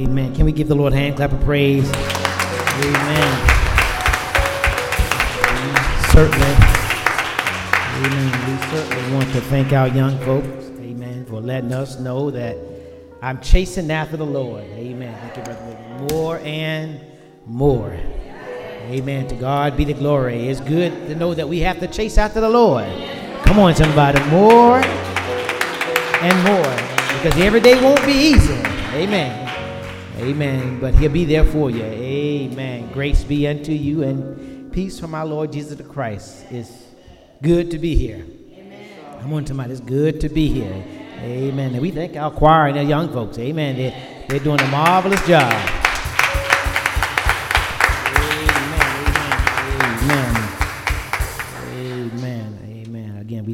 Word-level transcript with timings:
Amen. 0.00 0.34
Can 0.34 0.46
we 0.46 0.52
give 0.52 0.68
the 0.68 0.74
Lord 0.74 0.92
a 0.92 0.96
hand 0.96 1.16
clap 1.16 1.32
of 1.32 1.40
praise? 1.42 1.90
Amen. 1.90 3.46
Certainly. 6.12 6.54
Amen. 8.00 8.50
We 8.50 8.56
certainly 8.70 9.14
want 9.14 9.30
to 9.32 9.40
thank 9.42 9.72
our 9.74 9.88
young 9.88 10.18
folks, 10.20 10.70
amen, 10.80 11.26
for 11.26 11.40
letting 11.40 11.72
us 11.72 12.00
know 12.00 12.30
that 12.30 12.56
I'm 13.20 13.40
chasing 13.42 13.90
after 13.90 14.16
the 14.16 14.24
Lord. 14.24 14.64
Amen. 14.64 15.14
Thank 15.20 15.36
you, 15.36 15.42
Brother 15.42 16.14
More 16.14 16.38
and 16.38 16.98
more. 17.46 17.92
Amen. 17.92 19.28
To 19.28 19.34
God 19.34 19.76
be 19.76 19.84
the 19.84 19.92
glory. 19.92 20.48
It's 20.48 20.60
good 20.60 20.92
to 21.08 21.14
know 21.14 21.34
that 21.34 21.48
we 21.48 21.60
have 21.60 21.78
to 21.80 21.86
chase 21.86 22.16
after 22.16 22.40
the 22.40 22.48
Lord. 22.48 22.86
Come 23.50 23.58
on, 23.58 23.74
somebody. 23.74 24.22
More 24.30 24.76
and 24.78 26.44
more. 26.44 27.16
Because 27.16 27.36
every 27.40 27.58
day 27.58 27.82
won't 27.82 28.00
be 28.06 28.12
easy. 28.12 28.54
Amen. 28.94 29.48
Amen. 30.18 30.78
But 30.78 30.94
he'll 30.94 31.10
be 31.10 31.24
there 31.24 31.44
for 31.44 31.68
you. 31.68 31.82
Amen. 31.82 32.92
Grace 32.92 33.24
be 33.24 33.48
unto 33.48 33.72
you 33.72 34.04
and 34.04 34.72
peace 34.72 35.00
from 35.00 35.16
our 35.16 35.26
Lord 35.26 35.52
Jesus 35.52 35.84
Christ. 35.88 36.46
It's 36.52 36.70
good 37.42 37.72
to 37.72 37.80
be 37.80 37.96
here. 37.96 38.24
Amen. 38.54 39.20
Come 39.20 39.32
on, 39.32 39.44
somebody. 39.44 39.72
It's 39.72 39.80
good 39.80 40.20
to 40.20 40.28
be 40.28 40.46
here. 40.46 40.84
Amen. 41.18 41.72
And 41.72 41.82
we 41.82 41.90
thank 41.90 42.16
our 42.16 42.30
choir 42.30 42.68
and 42.68 42.78
our 42.78 42.84
young 42.84 43.12
folks. 43.12 43.36
Amen. 43.40 43.76
They're, 43.76 44.26
they're 44.28 44.38
doing 44.38 44.60
a 44.60 44.68
marvelous 44.68 45.26
job. 45.26 45.79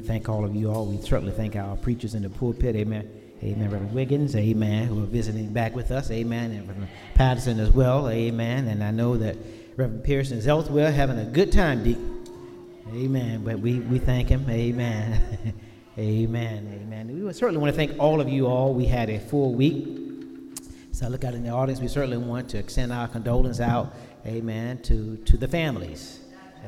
Thank 0.07 0.29
all 0.29 0.45
of 0.45 0.55
you 0.55 0.71
all. 0.71 0.87
We 0.87 1.01
certainly 1.03 1.33
thank 1.33 1.57
our 1.57 1.77
preachers 1.77 2.15
in 2.15 2.23
the 2.23 2.31
pulpit. 2.31 2.77
Amen. 2.77 3.11
Amen. 3.43 3.71
Reverend 3.71 3.93
Wiggins, 3.93 4.35
amen, 4.35 4.87
who 4.87 5.03
are 5.03 5.07
visiting 5.07 5.53
back 5.53 5.77
with 5.77 5.91
us, 5.91 6.11
amen, 6.11 6.53
and 6.53 6.67
Reverend 6.67 6.89
Patterson 7.15 7.61
as 7.61 7.71
well, 7.71 8.09
amen. 8.09 8.67
And 8.69 8.83
I 8.83 8.91
know 8.91 9.19
that 9.19 9.37
Reverend 9.77 10.05
Pearson 10.05 10.39
is 10.39 10.49
elsewhere 10.49 10.91
having 10.91 11.19
a 11.19 11.25
good 11.27 11.53
time, 11.53 11.85
Deep. 11.85 11.99
Amen. 12.95 13.45
But 13.45 13.59
we, 13.59 13.81
we 13.81 13.99
thank 13.99 14.31
him, 14.31 14.49
amen. 14.49 15.21
amen, 15.99 16.81
amen. 16.83 17.25
We 17.25 17.33
certainly 17.35 17.61
want 17.61 17.75
to 17.75 17.77
thank 17.77 17.99
all 18.01 18.23
of 18.23 18.29
you 18.29 18.47
all. 18.47 18.73
We 18.73 18.87
had 18.87 19.11
a 19.11 19.19
full 19.19 19.55
week. 19.55 19.87
So 20.93 21.05
I 21.05 21.09
look 21.11 21.25
out 21.25 21.35
in 21.35 21.43
the 21.43 21.51
audience, 21.51 21.79
we 21.79 21.89
certainly 21.89 22.17
want 22.17 22.49
to 22.51 22.59
extend 22.59 22.91
our 22.91 23.07
condolence 23.07 23.61
out, 23.61 23.95
amen, 24.25 24.79
to, 24.85 25.19
to 25.19 25.37
the 25.37 25.47
families. 25.47 26.21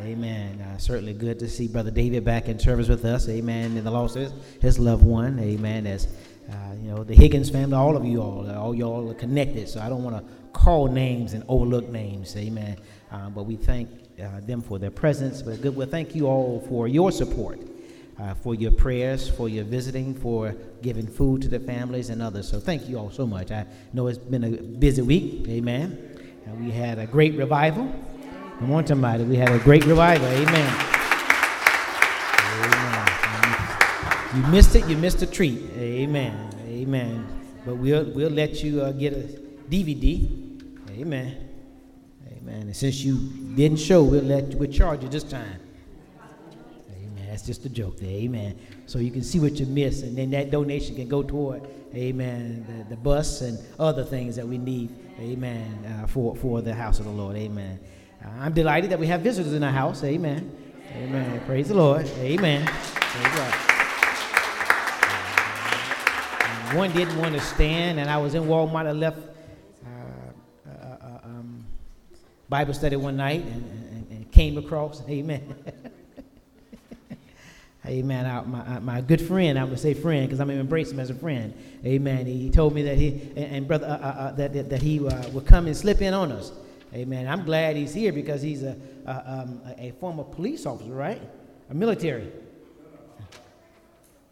Amen. 0.02 0.60
Uh, 0.60 0.78
certainly 0.78 1.12
good 1.12 1.38
to 1.40 1.48
see 1.48 1.66
Brother 1.66 1.90
David 1.90 2.24
back 2.24 2.48
in 2.48 2.58
service 2.58 2.88
with 2.88 3.04
us. 3.04 3.28
Amen. 3.28 3.76
In 3.76 3.84
the 3.84 3.90
loss 3.90 4.14
of 4.14 4.22
his, 4.22 4.32
his 4.60 4.78
loved 4.78 5.04
one. 5.04 5.38
Amen. 5.40 5.86
As 5.86 6.06
uh, 6.48 6.54
you 6.80 6.88
know, 6.90 7.02
the 7.02 7.14
Higgins 7.14 7.50
family, 7.50 7.74
all 7.74 7.96
of 7.96 8.04
you 8.04 8.22
all, 8.22 8.48
all 8.50 8.74
y'all 8.74 9.10
are 9.10 9.14
connected. 9.14 9.68
So 9.68 9.80
I 9.80 9.88
don't 9.88 10.04
want 10.04 10.16
to 10.16 10.32
call 10.52 10.86
names 10.86 11.32
and 11.34 11.42
overlook 11.48 11.88
names. 11.88 12.36
Amen. 12.36 12.76
Uh, 13.10 13.28
but 13.30 13.42
we 13.42 13.56
thank 13.56 13.88
uh, 14.22 14.40
them 14.40 14.62
for 14.62 14.78
their 14.78 14.90
presence. 14.90 15.42
But 15.42 15.62
good, 15.62 15.74
well, 15.74 15.88
thank 15.88 16.14
you 16.14 16.26
all 16.26 16.64
for 16.68 16.86
your 16.86 17.10
support, 17.10 17.60
uh, 18.20 18.34
for 18.34 18.54
your 18.54 18.70
prayers, 18.70 19.28
for 19.28 19.48
your 19.48 19.64
visiting, 19.64 20.14
for 20.14 20.54
giving 20.80 21.08
food 21.08 21.42
to 21.42 21.48
the 21.48 21.60
families 21.60 22.08
and 22.08 22.22
others. 22.22 22.48
So 22.48 22.60
thank 22.60 22.88
you 22.88 22.98
all 22.98 23.10
so 23.10 23.26
much. 23.26 23.50
I 23.50 23.66
know 23.92 24.06
it's 24.06 24.18
been 24.18 24.44
a 24.44 24.50
busy 24.50 25.02
week. 25.02 25.48
Amen. 25.48 26.42
And 26.46 26.64
we 26.64 26.70
had 26.70 26.98
a 26.98 27.06
great 27.06 27.34
revival. 27.34 27.92
Come 28.58 28.72
on, 28.72 28.86
somebody. 28.86 29.22
We 29.22 29.36
had 29.36 29.50
a 29.50 29.58
great 29.60 29.84
revival. 29.86 30.26
Amen. 30.26 30.88
You 34.34 34.42
missed 34.48 34.74
it, 34.74 34.86
you 34.86 34.96
missed 34.96 35.22
a 35.22 35.26
treat. 35.26 35.70
Amen. 35.76 36.50
Amen. 36.66 37.26
But 37.64 37.76
we'll, 37.76 38.04
we'll 38.10 38.30
let 38.30 38.62
you 38.62 38.82
uh, 38.82 38.92
get 38.92 39.12
a 39.12 39.40
DVD. 39.70 40.28
Amen. 40.90 41.48
Amen. 42.36 42.62
And 42.62 42.76
since 42.76 43.00
you 43.02 43.16
didn't 43.54 43.78
show, 43.78 44.02
we'll 44.02 44.24
let 44.24 44.54
we'll 44.56 44.70
charge 44.70 45.02
you 45.02 45.08
this 45.08 45.22
time. 45.22 45.60
Amen. 46.90 47.26
That's 47.30 47.46
just 47.46 47.64
a 47.64 47.68
joke 47.68 47.98
there. 47.98 48.10
Amen. 48.10 48.58
So 48.86 48.98
you 48.98 49.10
can 49.10 49.22
see 49.22 49.38
what 49.38 49.52
you 49.60 49.66
missed, 49.66 50.02
and 50.02 50.18
then 50.18 50.30
that 50.30 50.50
donation 50.50 50.96
can 50.96 51.08
go 51.08 51.22
toward, 51.22 51.66
amen, 51.94 52.66
the, 52.68 52.96
the 52.96 53.00
bus 53.00 53.40
and 53.40 53.58
other 53.78 54.02
things 54.02 54.34
that 54.36 54.46
we 54.46 54.58
need, 54.58 54.94
amen, 55.20 56.02
uh, 56.02 56.06
for, 56.06 56.34
for 56.36 56.60
the 56.60 56.74
house 56.74 56.98
of 56.98 57.04
the 57.04 57.12
Lord. 57.12 57.36
Amen. 57.36 57.78
Uh, 58.24 58.28
I'm 58.40 58.52
delighted 58.52 58.90
that 58.90 58.98
we 58.98 59.06
have 59.06 59.20
visitors 59.20 59.52
in 59.52 59.62
our 59.62 59.72
house. 59.72 60.02
Amen. 60.04 60.50
Amen. 60.96 61.40
Praise 61.46 61.68
the 61.68 61.74
Lord. 61.74 62.06
Amen. 62.18 62.66
Praise 62.66 63.36
God. 63.36 63.68
One 66.74 66.92
didn't 66.92 67.16
want 67.18 67.34
to 67.34 67.40
stand, 67.40 67.98
and 67.98 68.10
I 68.10 68.18
was 68.18 68.34
in 68.34 68.42
Walmart. 68.42 68.86
I 68.86 68.92
left 68.92 69.18
uh, 69.86 70.68
uh, 70.68 70.72
uh, 70.72 71.18
um, 71.24 71.64
Bible 72.48 72.74
study 72.74 72.96
one 72.96 73.16
night 73.16 73.42
and, 73.42 73.64
and, 73.90 74.06
and 74.10 74.32
came 74.32 74.58
across, 74.58 75.02
amen. 75.08 75.54
amen. 77.86 78.26
I, 78.26 78.40
my, 78.42 78.60
uh, 78.60 78.80
my 78.80 79.00
good 79.00 79.22
friend, 79.22 79.58
I'm 79.58 79.66
going 79.66 79.76
to 79.76 79.82
say 79.82 79.94
friend 79.94 80.26
because 80.26 80.40
I'm 80.40 80.50
embracing 80.50 80.94
him 80.94 81.00
as 81.00 81.08
a 81.08 81.14
friend. 81.14 81.54
Amen. 81.86 82.26
He 82.26 82.50
told 82.50 82.74
me 82.74 82.82
that 82.82 82.98
he, 82.98 83.30
and, 83.34 83.56
and 83.56 83.68
brother, 83.68 83.86
uh, 83.86 84.06
uh, 84.06 84.32
that, 84.32 84.52
that, 84.52 84.68
that, 84.68 84.82
he 84.82 85.00
would 85.00 85.46
come 85.46 85.66
and 85.66 85.76
slip 85.76 86.02
in 86.02 86.12
on 86.12 86.32
us. 86.32 86.52
Amen. 86.94 87.28
I'm 87.28 87.44
glad 87.44 87.76
he's 87.76 87.92
here 87.92 88.12
because 88.12 88.40
he's 88.42 88.62
a, 88.62 88.76
um, 89.06 89.60
a 89.76 89.92
former 90.00 90.24
police 90.24 90.64
officer, 90.66 90.90
right? 90.90 91.20
A 91.70 91.74
military. 91.74 92.32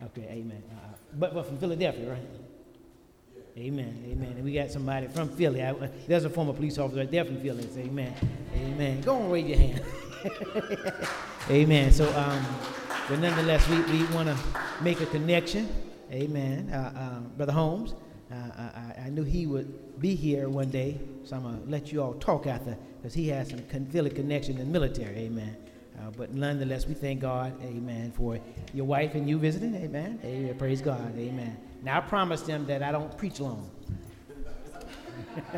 Okay, 0.02 0.26
amen. 0.30 0.62
But, 1.18 1.34
but 1.34 1.46
from 1.46 1.58
Philadelphia, 1.58 2.10
right? 2.10 2.28
Amen. 3.58 4.04
Amen. 4.10 4.32
And 4.36 4.44
we 4.44 4.52
got 4.52 4.70
somebody 4.70 5.06
from 5.08 5.30
Philly. 5.30 5.62
I, 5.62 5.72
there's 6.06 6.26
a 6.26 6.30
former 6.30 6.52
police 6.52 6.76
officer 6.76 7.00
right 7.00 7.10
there 7.10 7.24
from 7.24 7.40
Philly. 7.40 7.62
Say 7.68 7.82
amen. 7.84 8.14
Amen. 8.54 9.00
Go 9.00 9.16
on, 9.16 9.30
raise 9.30 9.46
your 9.46 9.58
hand. 9.58 9.82
amen. 11.50 11.90
So, 11.90 12.06
um, 12.18 12.44
but 13.08 13.18
nonetheless, 13.18 13.66
we, 13.68 13.80
we 13.82 14.04
want 14.14 14.28
to 14.28 14.36
make 14.82 15.00
a 15.00 15.06
connection. 15.06 15.68
Amen. 16.12 16.70
Uh, 16.70 16.92
uh, 16.94 17.20
Brother 17.36 17.52
Holmes, 17.52 17.94
I, 18.32 19.04
I, 19.06 19.08
knew 19.10 19.22
he 19.22 19.46
would 19.46 20.00
be 20.00 20.16
here 20.16 20.48
one 20.48 20.68
day, 20.68 20.98
so 21.24 21.36
I'm 21.36 21.42
going 21.42 21.62
to 21.62 21.70
let 21.70 21.92
you 21.92 22.02
all 22.02 22.14
talk 22.14 22.46
after 22.48 22.76
because 22.96 23.14
he 23.14 23.28
has 23.28 23.50
some 23.50 23.60
Philly 23.86 24.10
connection 24.10 24.58
in 24.58 24.58
the 24.58 24.64
military. 24.64 25.16
Amen. 25.18 25.56
Uh, 25.98 26.10
but 26.16 26.34
nonetheless, 26.34 26.86
we 26.86 26.94
thank 26.94 27.20
God, 27.20 27.54
amen, 27.62 28.12
for 28.12 28.38
your 28.74 28.84
wife 28.84 29.14
and 29.14 29.28
you 29.28 29.38
visiting, 29.38 29.74
amen. 29.76 30.18
amen. 30.24 30.54
Praise 30.58 30.82
God, 30.82 31.16
amen. 31.16 31.56
Now, 31.82 31.98
I 31.98 32.00
promise 32.00 32.42
them 32.42 32.66
that 32.66 32.82
I 32.82 32.92
don't 32.92 33.16
preach 33.16 33.40
long. 33.40 33.70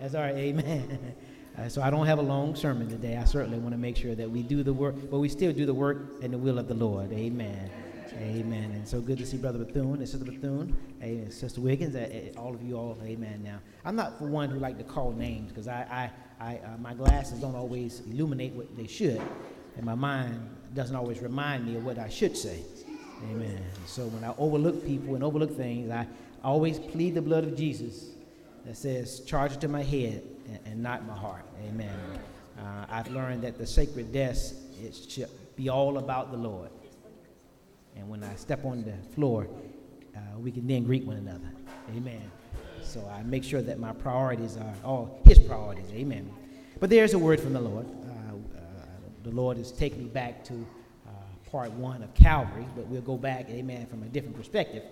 That's 0.00 0.14
all 0.14 0.22
right, 0.22 0.36
amen. 0.36 1.14
Uh, 1.58 1.68
so 1.68 1.82
I 1.82 1.90
don't 1.90 2.06
have 2.06 2.18
a 2.18 2.22
long 2.22 2.54
sermon 2.54 2.88
today. 2.88 3.16
I 3.16 3.24
certainly 3.24 3.58
want 3.58 3.72
to 3.72 3.78
make 3.78 3.96
sure 3.96 4.14
that 4.14 4.30
we 4.30 4.42
do 4.42 4.62
the 4.62 4.72
work, 4.72 4.94
but 5.10 5.18
we 5.18 5.28
still 5.28 5.52
do 5.52 5.66
the 5.66 5.74
work 5.74 5.98
and 6.22 6.32
the 6.32 6.38
will 6.38 6.58
of 6.58 6.68
the 6.68 6.74
Lord, 6.74 7.12
amen. 7.12 7.70
Amen. 8.18 8.70
And 8.72 8.88
so 8.88 9.00
good 9.00 9.18
to 9.18 9.26
see 9.26 9.36
Brother 9.36 9.58
Bethune 9.58 9.98
and 9.98 10.08
Sister 10.08 10.24
Bethune, 10.24 10.76
and 11.00 11.32
Sister 11.32 11.60
Wiggins, 11.60 11.94
all 12.36 12.54
of 12.54 12.62
you 12.62 12.76
all, 12.76 12.96
amen. 13.04 13.42
Now, 13.44 13.58
I'm 13.84 13.94
not 13.94 14.18
for 14.18 14.26
one 14.26 14.48
who 14.48 14.58
like 14.58 14.78
to 14.78 14.84
call 14.84 15.12
names 15.12 15.52
because 15.52 15.68
I, 15.68 16.10
I, 16.40 16.44
I 16.44 16.56
uh, 16.58 16.78
my 16.78 16.94
glasses 16.94 17.40
don't 17.40 17.54
always 17.54 18.00
illuminate 18.10 18.52
what 18.52 18.74
they 18.76 18.86
should, 18.86 19.20
and 19.76 19.84
my 19.84 19.94
mind 19.94 20.48
doesn't 20.74 20.96
always 20.96 21.20
remind 21.20 21.66
me 21.66 21.76
of 21.76 21.84
what 21.84 21.98
I 21.98 22.08
should 22.08 22.36
say. 22.36 22.62
Amen. 23.30 23.62
So 23.86 24.06
when 24.06 24.24
I 24.24 24.34
overlook 24.38 24.84
people 24.86 25.14
and 25.14 25.24
overlook 25.24 25.56
things, 25.56 25.90
I 25.90 26.06
always 26.42 26.78
plead 26.78 27.14
the 27.14 27.22
blood 27.22 27.44
of 27.44 27.56
Jesus 27.56 28.10
that 28.64 28.76
says, 28.76 29.20
charge 29.20 29.52
it 29.52 29.60
to 29.60 29.68
my 29.68 29.82
head 29.82 30.22
and, 30.64 30.82
not 30.82 31.06
my 31.06 31.16
heart. 31.16 31.44
Amen. 31.68 31.98
Uh, 32.58 32.86
I've 32.88 33.10
learned 33.10 33.42
that 33.42 33.58
the 33.58 33.66
sacred 33.66 34.12
desk 34.12 34.54
it 34.82 34.94
should 34.94 35.28
be 35.56 35.68
all 35.68 35.98
about 35.98 36.30
the 36.30 36.36
Lord. 36.36 36.70
And 37.96 38.08
when 38.08 38.22
I 38.22 38.34
step 38.36 38.64
on 38.64 38.84
the 38.84 38.94
floor, 39.14 39.48
uh, 40.14 40.38
we 40.38 40.50
can 40.50 40.66
then 40.66 40.84
greet 40.84 41.04
one 41.04 41.16
another. 41.16 41.50
Amen. 41.96 42.30
So 42.82 43.06
I 43.12 43.22
make 43.22 43.44
sure 43.44 43.62
that 43.62 43.78
my 43.78 43.92
priorities 43.92 44.56
are 44.56 44.74
all 44.84 45.20
His 45.24 45.38
priorities. 45.38 45.90
Amen. 45.92 46.30
But 46.78 46.90
there's 46.90 47.14
a 47.14 47.18
word 47.18 47.40
from 47.40 47.52
the 47.52 47.60
Lord. 47.60 47.86
Uh, 47.86 48.58
uh, 48.58 48.60
the 49.24 49.30
Lord 49.30 49.58
is 49.58 49.72
taking 49.72 50.04
me 50.04 50.08
back 50.08 50.44
to 50.44 50.66
uh, 51.06 51.10
part 51.50 51.72
one 51.72 52.02
of 52.02 52.14
Calvary, 52.14 52.66
but 52.76 52.86
we'll 52.86 53.00
go 53.00 53.16
back, 53.16 53.48
amen, 53.48 53.86
from 53.86 54.02
a 54.02 54.06
different 54.06 54.36
perspective. 54.36 54.82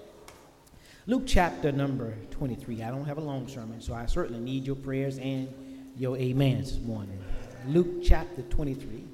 Luke 1.06 1.24
chapter 1.26 1.70
number 1.70 2.14
23. 2.30 2.82
I 2.82 2.90
don't 2.90 3.04
have 3.04 3.18
a 3.18 3.20
long 3.20 3.46
sermon, 3.46 3.82
so 3.82 3.92
I 3.92 4.06
certainly 4.06 4.40
need 4.40 4.66
your 4.66 4.76
prayers 4.76 5.18
and 5.18 5.52
your 5.96 6.16
amens 6.16 6.72
this 6.72 6.82
morning. 6.82 7.22
Luke 7.68 8.02
chapter 8.02 8.42
23. 8.42 9.04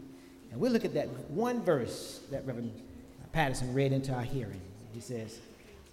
And 0.52 0.60
we'll 0.60 0.72
look 0.72 0.84
at 0.84 0.94
that 0.94 1.08
one 1.30 1.62
verse 1.62 2.20
that 2.30 2.46
Reverend 2.46 2.80
Patterson 3.32 3.72
read 3.74 3.92
into 3.92 4.12
our 4.12 4.22
hearing. 4.22 4.60
He 4.92 5.00
says, 5.00 5.38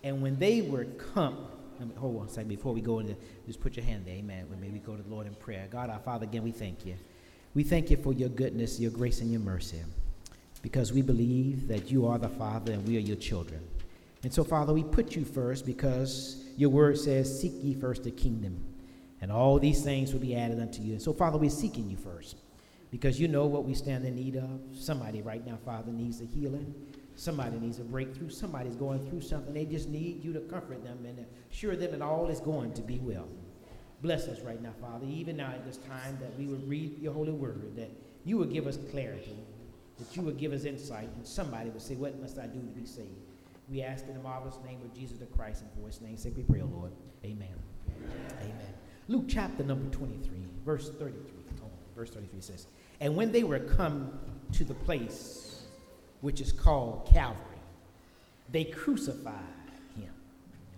And 0.03 0.21
when 0.21 0.37
they 0.37 0.61
were 0.61 0.85
come, 0.85 1.37
me, 1.79 1.87
hold 1.97 2.21
on 2.21 2.27
a 2.27 2.29
second 2.29 2.49
before 2.49 2.73
we 2.73 2.81
go 2.81 2.99
into, 2.99 3.15
just 3.45 3.61
put 3.61 3.75
your 3.75 3.85
hand 3.85 4.05
there, 4.05 4.15
amen. 4.15 4.47
Maybe 4.59 4.79
go 4.79 4.95
to 4.95 5.03
the 5.03 5.09
Lord 5.09 5.27
in 5.27 5.35
prayer. 5.35 5.67
God 5.69 5.89
our 5.89 5.99
Father, 5.99 6.25
again, 6.25 6.43
we 6.43 6.51
thank 6.51 6.85
you. 6.85 6.95
We 7.53 7.63
thank 7.63 7.89
you 7.89 7.97
for 7.97 8.13
your 8.13 8.29
goodness, 8.29 8.79
your 8.79 8.91
grace, 8.91 9.21
and 9.21 9.31
your 9.31 9.41
mercy. 9.41 9.81
because 10.61 10.91
we 10.91 11.01
believe 11.01 11.67
that 11.67 11.91
you 11.91 12.07
are 12.07 12.17
the 12.17 12.29
Father 12.29 12.73
and 12.73 12.85
we 12.87 12.97
are 12.97 13.01
your 13.01 13.15
children. 13.15 13.61
And 14.23 14.33
so, 14.33 14.43
Father, 14.43 14.73
we 14.73 14.83
put 14.83 15.15
you 15.15 15.23
first 15.23 15.65
because 15.65 16.43
your 16.57 16.69
word 16.69 16.97
says, 16.97 17.39
Seek 17.39 17.53
ye 17.61 17.75
first 17.75 18.03
the 18.03 18.11
kingdom, 18.11 18.65
and 19.21 19.31
all 19.31 19.59
these 19.59 19.83
things 19.83 20.11
will 20.11 20.19
be 20.19 20.35
added 20.35 20.59
unto 20.59 20.81
you. 20.81 20.93
And 20.93 21.01
so, 21.01 21.13
Father, 21.13 21.37
we're 21.37 21.49
seeking 21.49 21.89
you 21.89 21.97
first 21.97 22.37
because 22.91 23.19
you 23.19 23.27
know 23.27 23.45
what 23.45 23.65
we 23.65 23.73
stand 23.73 24.05
in 24.05 24.15
need 24.15 24.35
of. 24.35 24.59
Somebody 24.73 25.21
right 25.21 25.45
now, 25.45 25.57
Father, 25.63 25.91
needs 25.91 26.19
a 26.21 26.25
healing. 26.25 26.73
Somebody 27.17 27.57
needs 27.57 27.79
a 27.79 27.83
breakthrough. 27.83 28.29
Somebody's 28.29 28.75
going 28.75 29.09
through 29.09 29.21
something. 29.21 29.51
They 29.51 29.65
just 29.65 29.89
need 29.89 30.23
you 30.23 30.33
to 30.33 30.39
comfort 30.41 30.83
them 30.83 31.03
and 31.03 31.25
assure 31.51 31.75
them 31.75 31.91
that 31.91 32.01
all 32.01 32.27
is 32.27 32.39
going 32.39 32.73
to 32.73 32.81
be 32.83 32.99
well. 32.99 33.27
Bless 34.03 34.27
us 34.27 34.41
right 34.41 34.61
now, 34.61 34.73
Father, 34.79 35.07
even 35.09 35.35
now 35.35 35.47
at 35.47 35.65
this 35.65 35.77
time 35.77 36.19
that 36.21 36.37
we 36.37 36.45
would 36.45 36.69
read 36.69 36.99
your 36.99 37.13
holy 37.13 37.31
word, 37.31 37.75
that 37.75 37.89
you 38.23 38.37
would 38.37 38.53
give 38.53 38.67
us 38.67 38.77
clarity, 38.91 39.35
that 39.97 40.15
you 40.15 40.21
would 40.21 40.37
give 40.37 40.53
us 40.53 40.65
insight, 40.65 41.09
and 41.15 41.25
somebody 41.25 41.71
would 41.71 41.81
say, 41.81 41.95
What 41.95 42.21
must 42.21 42.37
I 42.37 42.45
do 42.45 42.59
to 42.59 42.79
be 42.79 42.85
saved? 42.85 43.09
We 43.67 43.81
ask 43.81 44.05
in 44.07 44.13
the 44.13 44.21
marvelous 44.21 44.59
name 44.63 44.79
of 44.85 44.93
Jesus 44.93 45.17
the 45.17 45.25
Christ 45.25 45.63
and 45.63 45.71
for 45.73 45.87
his 45.87 45.99
name 46.01 46.17
sake 46.17 46.37
we 46.37 46.43
pray, 46.43 46.61
O 46.61 46.65
Lord. 46.65 46.91
Amen. 47.25 47.47
Amen. 47.89 48.27
Amen. 48.41 48.73
Luke 49.07 49.25
chapter 49.27 49.63
number 49.63 49.89
23, 49.89 50.37
verse 50.63 50.91
33. 50.91 51.19
Oh, 51.63 51.69
verse 51.95 52.11
33 52.11 52.41
says, 52.41 52.67
And 52.99 53.15
when 53.15 53.31
they 53.31 53.43
were 53.43 53.57
come 53.57 54.19
to 54.51 54.63
the 54.63 54.75
place 54.75 55.56
which 56.21 56.41
is 56.41 56.51
called 56.51 57.09
Calvary, 57.11 57.43
they 58.51 58.63
crucified 58.63 59.33
him. 59.95 60.11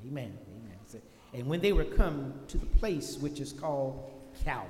Amen. 0.08 0.38
Amen. 0.48 1.02
And 1.34 1.48
when 1.48 1.62
they 1.62 1.74
were 1.74 1.86
come 1.86 2.34
to 2.48 2.58
the 2.58 2.66
place 2.66 3.18
which 3.18 3.40
is 3.40 3.54
called 3.54 4.12
Calvary, 4.44 4.70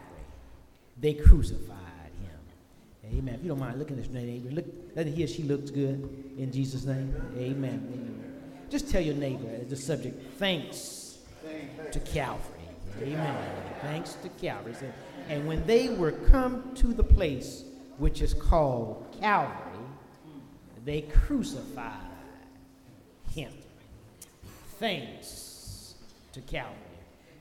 they 1.00 1.14
crucified 1.14 1.78
him. 2.22 3.18
Amen. 3.18 3.36
If 3.36 3.44
you 3.44 3.50
don't 3.50 3.60
mind 3.60 3.80
looking 3.80 3.98
at 3.98 4.04
this 4.04 4.12
neighbor, 4.12 4.50
look, 4.50 4.96
doesn't 4.96 5.14
he 5.14 5.24
or 5.24 5.28
she 5.28 5.44
looks 5.44 5.70
good 5.72 6.34
in 6.38 6.52
Jesus' 6.52 6.84
name? 6.84 7.16
Amen. 7.38 7.90
Amen. 7.94 8.42
Just 8.70 8.90
tell 8.92 9.02
your 9.02 9.16
neighbor 9.16 9.50
as 9.62 9.68
the 9.68 9.76
subject, 9.76 10.38
thanks 10.38 11.20
to 11.92 12.00
Calvary. 12.02 12.60
Amen. 13.02 13.38
Thanks 13.82 14.14
to 14.16 14.30
Calvary. 14.30 14.76
And 15.30 15.48
when 15.48 15.66
they 15.66 15.90
were 15.90 16.12
come 16.12 16.76
to 16.76 16.88
the 16.88 17.04
place 17.04 17.64
which 17.98 18.22
is 18.22 18.34
called 18.34 19.06
Calvary, 19.20 19.69
they 20.86 21.02
crucified 21.02 21.94
him. 23.32 23.52
Thanks 24.80 25.96
to 26.34 26.42
Calvary. 26.42 26.76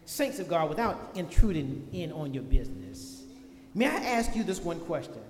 Saints 0.06 0.38
of 0.38 0.48
God, 0.48 0.68
without 0.68 1.10
intruding 1.14 1.88
in 1.92 2.10
on 2.12 2.32
your 2.32 2.42
business, 2.42 3.22
may 3.74 3.86
I 3.86 3.96
ask 3.96 4.34
you 4.34 4.42
this 4.42 4.60
one 4.60 4.80
question? 4.80 5.20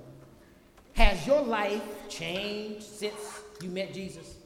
Has 0.95 1.27
your 1.27 1.43
life 1.43 1.83
changed 2.09 2.85
since 2.85 3.41
you 3.61 3.71
met 3.71 3.93
Jesus? 3.93 4.37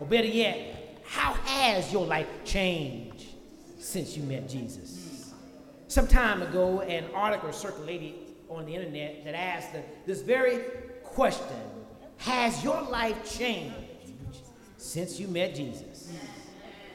Or 0.00 0.06
better 0.06 0.26
yet, 0.26 1.00
how 1.04 1.32
has 1.32 1.92
your 1.92 2.06
life 2.06 2.28
changed 2.44 3.26
since 3.78 4.16
you 4.16 4.22
met 4.22 4.48
Jesus? 4.48 5.32
Some 5.88 6.06
time 6.06 6.42
ago, 6.42 6.80
an 6.82 7.04
article 7.14 7.52
circulated 7.52 8.14
on 8.50 8.66
the 8.66 8.74
internet 8.74 9.24
that 9.24 9.34
asked 9.34 9.70
this 10.06 10.20
very 10.20 10.60
question 11.02 11.56
Has 12.18 12.62
your 12.62 12.82
life 12.82 13.38
changed 13.38 13.74
since 14.76 15.18
you 15.18 15.28
met 15.28 15.54
Jesus? 15.54 16.12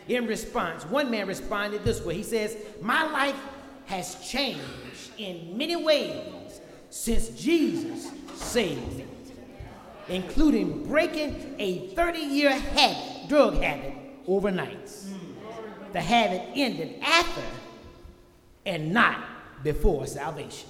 in 0.07 0.27
response. 0.27 0.85
One 0.85 1.09
man 1.09 1.27
responded 1.27 1.83
this 1.83 2.01
way 2.01 2.15
He 2.15 2.23
says, 2.23 2.57
My 2.81 3.09
life 3.11 3.39
has 3.85 4.15
changed 4.29 5.11
in 5.17 5.57
many 5.57 5.75
ways 5.75 6.61
since 6.89 7.29
Jesus 7.29 8.11
saved 8.35 8.97
me, 8.97 9.05
including 10.09 10.85
breaking 10.85 11.55
a 11.57 11.87
30 11.89 12.19
year 12.19 12.51
habit, 12.51 13.29
drug 13.29 13.61
habit 13.61 13.93
overnight. 14.27 14.89
The 15.91 16.01
habit 16.01 16.41
ended 16.55 16.99
after 17.01 17.43
and 18.65 18.91
not 18.93 19.23
before 19.63 20.07
salvation. 20.07 20.69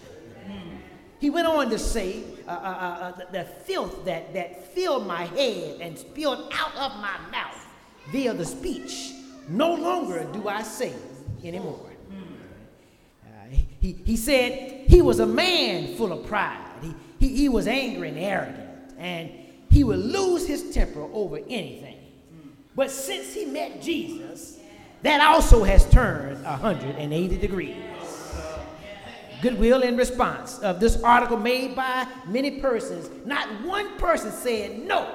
He 1.24 1.30
went 1.30 1.48
on 1.48 1.70
to 1.70 1.80
say, 1.80 2.22
uh, 2.46 2.52
uh, 2.52 2.54
uh, 2.54 3.22
uh 3.22 3.31
the 3.31 3.46
filth 3.46 4.04
that, 4.04 4.34
that 4.34 4.68
filled 4.74 5.08
my 5.08 5.24
head 5.24 5.80
and 5.80 5.98
spilled 5.98 6.52
out 6.54 6.75
of 6.75 7.00
my 7.00 7.18
mouth 7.31 7.66
via 8.12 8.34
the 8.34 8.44
speech 8.44 9.14
no 9.48 9.74
longer 9.74 10.28
do 10.34 10.50
I 10.50 10.64
say 10.64 10.92
anymore. 11.42 11.92
Uh, 13.25 13.56
he, 13.80 13.94
he 14.04 14.18
said 14.18 14.86
he 14.90 15.02
was 15.02 15.22
a 15.22 15.25
man 15.25 15.96
full 15.96 16.12
of 16.12 16.25
pride. 16.25 16.68
He, 16.81 16.94
he, 17.20 17.36
he 17.38 17.48
was 17.48 17.68
angry 17.68 18.10
and 18.10 18.20
arrogant, 18.20 18.94
and 18.98 19.31
he 19.72 19.86
would 19.86 20.00
lose 20.00 20.46
his 20.46 20.74
temper 20.74 21.08
over 21.14 21.38
anything. 21.38 22.00
But 22.75 22.92
since 22.92 23.34
he 23.34 23.46
met 23.46 23.81
Jesus, 23.81 24.60
that 25.04 25.22
also 25.22 25.64
has 25.64 25.90
turned 25.90 26.44
180 26.44 27.38
degrees. 27.38 27.93
Goodwill 29.44 29.81
in 29.81 29.98
response 29.98 30.60
of 30.60 30.80
this 30.80 31.04
article 31.04 31.36
made 31.36 31.75
by 31.75 32.07
many 32.28 32.62
persons, 32.62 33.10
not 33.25 33.45
one 33.66 33.98
person 33.98 34.31
said, 34.31 34.80
No, 34.80 35.13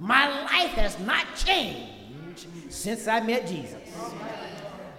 my 0.00 0.28
life 0.42 0.72
has 0.72 0.98
not 0.98 1.24
changed 1.36 2.48
since 2.70 3.06
I 3.06 3.20
met 3.20 3.46
Jesus. 3.46 3.78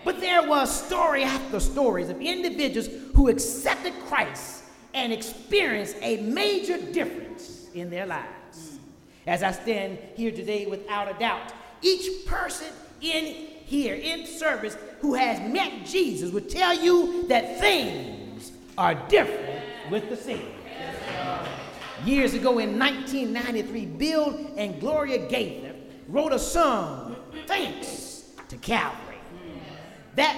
But 0.05 0.21
there 0.21 0.47
was 0.47 0.85
story 0.85 1.25
after 1.25 1.59
stories 1.59 2.07
of 2.07 2.21
individuals 2.21 2.87
who 3.13 3.27
accepted 3.27 3.93
Christ 4.07 4.63
and 4.93 5.11
experienced 5.11 5.97
a 6.01 6.21
major 6.21 6.77
difference 6.77 7.67
in 7.73 7.89
their 7.89 8.05
lives. 8.05 8.79
As 9.27 9.43
I 9.43 9.51
stand 9.51 9.97
here 10.15 10.31
today, 10.31 10.67
without 10.67 11.13
a 11.13 11.19
doubt, 11.19 11.51
each 11.81 12.25
person 12.25 12.67
in 13.01 13.25
here 13.65 13.95
in 13.95 14.25
service 14.25 14.77
who 15.01 15.15
has 15.15 15.37
met 15.51 15.85
Jesus 15.85 16.31
would 16.31 16.49
tell 16.49 16.73
you 16.73 17.27
that 17.27 17.59
things 17.59 18.22
are 18.77 18.95
different 19.07 19.61
with 19.89 20.09
the 20.09 20.17
Savior. 20.17 20.47
Years 22.05 22.33
ago 22.33 22.59
in 22.59 22.77
1993, 22.77 23.85
Bill 23.85 24.51
and 24.57 24.79
Gloria 24.79 25.27
Gaither 25.29 25.73
wrote 26.07 26.33
a 26.33 26.39
song 26.39 27.15
thanks 27.47 28.23
to 28.49 28.57
Calvary. 28.57 29.17
That, 30.15 30.37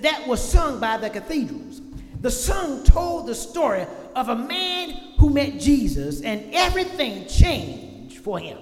that 0.00 0.26
was 0.26 0.40
sung 0.40 0.78
by 0.80 0.96
the 0.96 1.10
cathedrals. 1.10 1.80
The 2.20 2.30
song 2.30 2.84
told 2.84 3.26
the 3.26 3.34
story 3.34 3.84
of 4.14 4.28
a 4.28 4.36
man 4.36 4.90
who 5.18 5.30
met 5.30 5.58
Jesus 5.58 6.22
and 6.22 6.54
everything 6.54 7.26
changed 7.26 8.18
for 8.18 8.38
him. 8.38 8.58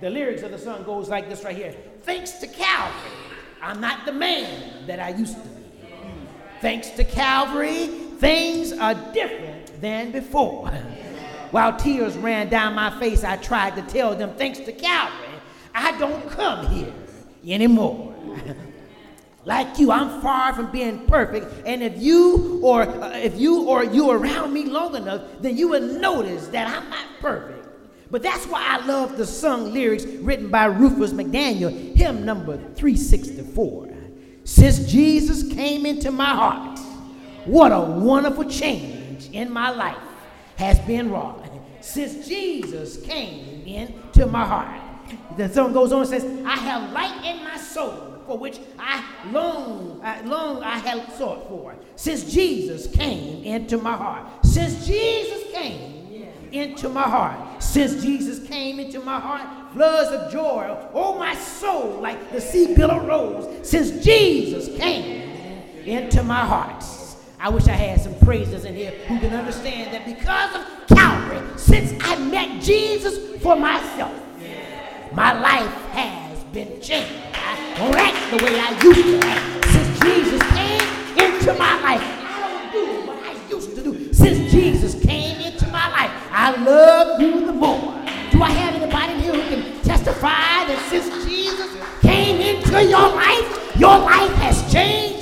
The 0.00 0.10
lyrics 0.10 0.42
of 0.42 0.50
the 0.50 0.58
song 0.58 0.84
goes 0.84 1.08
like 1.08 1.30
this 1.30 1.44
right 1.44 1.56
here. 1.56 1.74
Thanks 2.02 2.32
to 2.32 2.46
Calvary, 2.46 3.10
I'm 3.62 3.80
not 3.80 4.04
the 4.04 4.12
man 4.12 4.86
that 4.86 5.00
I 5.00 5.10
used 5.10 5.34
to 5.42 5.48
be. 5.48 5.64
Thanks 6.60 6.90
to 6.90 7.04
Calvary, 7.04 7.88
things 8.18 8.72
are 8.72 8.94
different 9.12 9.80
than 9.80 10.12
before. 10.12 10.70
While 11.50 11.76
tears 11.76 12.16
ran 12.16 12.48
down 12.48 12.74
my 12.74 12.98
face, 12.98 13.22
I 13.22 13.36
tried 13.36 13.76
to 13.76 13.82
tell 13.82 14.14
them, 14.16 14.34
thanks 14.36 14.58
to 14.60 14.72
Calvary, 14.72 15.38
I 15.74 15.96
don't 15.98 16.28
come 16.30 16.66
here 16.66 16.92
anymore. 17.46 18.14
like 19.44 19.78
you, 19.78 19.90
I'm 19.92 20.20
far 20.20 20.54
from 20.54 20.70
being 20.70 21.06
perfect. 21.06 21.46
And 21.66 21.82
if 21.82 22.00
you 22.00 22.60
or 22.62 22.82
uh, 22.82 23.10
if 23.10 23.38
you 23.38 23.68
or 23.68 23.84
you 23.84 24.10
around 24.10 24.52
me 24.52 24.64
long 24.64 24.96
enough, 24.96 25.22
then 25.40 25.56
you 25.56 25.68
will 25.68 25.98
notice 26.00 26.48
that 26.48 26.66
I'm 26.66 26.88
not 26.90 27.06
perfect. 27.20 27.68
But 28.10 28.22
that's 28.22 28.46
why 28.46 28.62
I 28.64 28.84
love 28.86 29.16
the 29.16 29.26
sung 29.26 29.72
lyrics 29.72 30.04
written 30.04 30.48
by 30.48 30.66
Rufus 30.66 31.12
McDaniel, 31.12 31.96
hymn 31.96 32.24
number 32.24 32.56
364. 32.56 33.88
Since 34.44 34.90
Jesus 34.90 35.52
came 35.52 35.86
into 35.86 36.10
my 36.10 36.26
heart, 36.26 36.73
what 37.46 37.72
a 37.72 37.80
wonderful 37.80 38.44
change 38.44 39.28
in 39.32 39.50
my 39.52 39.70
life 39.70 39.98
has 40.56 40.78
been 40.80 41.10
wrought. 41.10 41.44
Since 41.80 42.26
Jesus 42.26 42.96
came 43.04 43.66
into 43.66 44.26
my 44.26 44.44
heart. 44.44 44.80
The 45.36 45.52
song 45.52 45.72
goes 45.72 45.92
on 45.92 46.00
and 46.00 46.08
says, 46.08 46.24
I 46.46 46.56
have 46.56 46.92
light 46.92 47.24
in 47.24 47.44
my 47.44 47.58
soul 47.58 48.22
for 48.26 48.38
which 48.38 48.58
I 48.78 49.04
long, 49.30 50.00
I 50.02 50.22
long 50.22 50.62
I 50.62 50.78
have 50.78 51.12
sought 51.12 51.46
for. 51.48 51.74
Since 51.96 52.32
Jesus 52.32 52.86
came 52.86 53.44
into 53.44 53.76
my 53.76 53.96
heart. 53.96 54.24
Since 54.46 54.86
Jesus 54.86 55.52
came 55.52 56.30
into 56.52 56.88
my 56.88 57.02
heart. 57.02 57.62
Since 57.62 58.02
Jesus 58.02 58.46
came 58.48 58.80
into 58.80 59.00
my 59.00 59.20
heart, 59.20 59.72
floods 59.72 60.10
of 60.10 60.32
joy, 60.32 60.74
oh 60.94 61.18
my 61.18 61.34
soul, 61.34 62.00
like 62.00 62.32
the 62.32 62.40
sea 62.40 62.74
billow 62.74 63.06
rose. 63.06 63.68
Since 63.68 64.02
Jesus 64.02 64.74
came 64.76 65.22
into 65.84 66.22
my 66.22 66.44
heart. 66.44 66.82
I 67.44 67.50
wish 67.50 67.68
I 67.68 67.72
had 67.72 68.00
some 68.00 68.14
praises 68.20 68.64
in 68.64 68.74
here 68.74 68.92
who 69.06 69.20
can 69.20 69.34
understand 69.34 69.92
that 69.92 70.06
because 70.06 70.54
of 70.56 70.96
Calvary, 70.96 71.46
since 71.58 71.92
I 72.02 72.16
met 72.16 72.62
Jesus 72.62 73.18
for 73.42 73.54
myself, 73.54 74.14
my 75.12 75.38
life 75.38 75.70
has 75.92 76.42
been 76.44 76.80
changed. 76.80 77.12
I 77.34 77.74
don't 77.76 77.94
act 77.96 78.30
the 78.30 78.42
way 78.42 78.58
I 78.58 78.70
used 78.82 79.04
to 79.04 79.28
act. 79.28 79.66
Since 79.66 80.00
Jesus 80.00 80.42
came 80.56 80.88
into 81.18 81.52
my 81.58 81.82
life, 81.82 82.00
I 82.00 82.40
don't 82.40 82.72
do 82.72 83.06
what 83.08 83.18
I 83.22 83.48
used 83.50 83.76
to 83.76 83.82
do. 83.82 84.14
Since 84.14 84.50
Jesus 84.50 85.04
came 85.04 85.38
into 85.42 85.66
my 85.66 85.90
life, 85.90 86.12
I 86.30 86.56
love 86.64 87.20
you 87.20 87.44
the 87.44 87.52
more. 87.52 87.92
Do 88.32 88.42
I 88.42 88.52
have 88.52 88.74
anybody 88.74 89.12
in 89.12 89.20
here 89.20 89.34
who 89.34 89.42
can 89.54 89.82
testify 89.82 90.64
that 90.64 90.86
since 90.88 91.10
Jesus 91.26 91.76
came 92.00 92.40
into 92.40 92.82
your 92.84 93.10
life, 93.10 93.76
your 93.76 93.98
life 93.98 94.32
has 94.36 94.72
changed? 94.72 95.13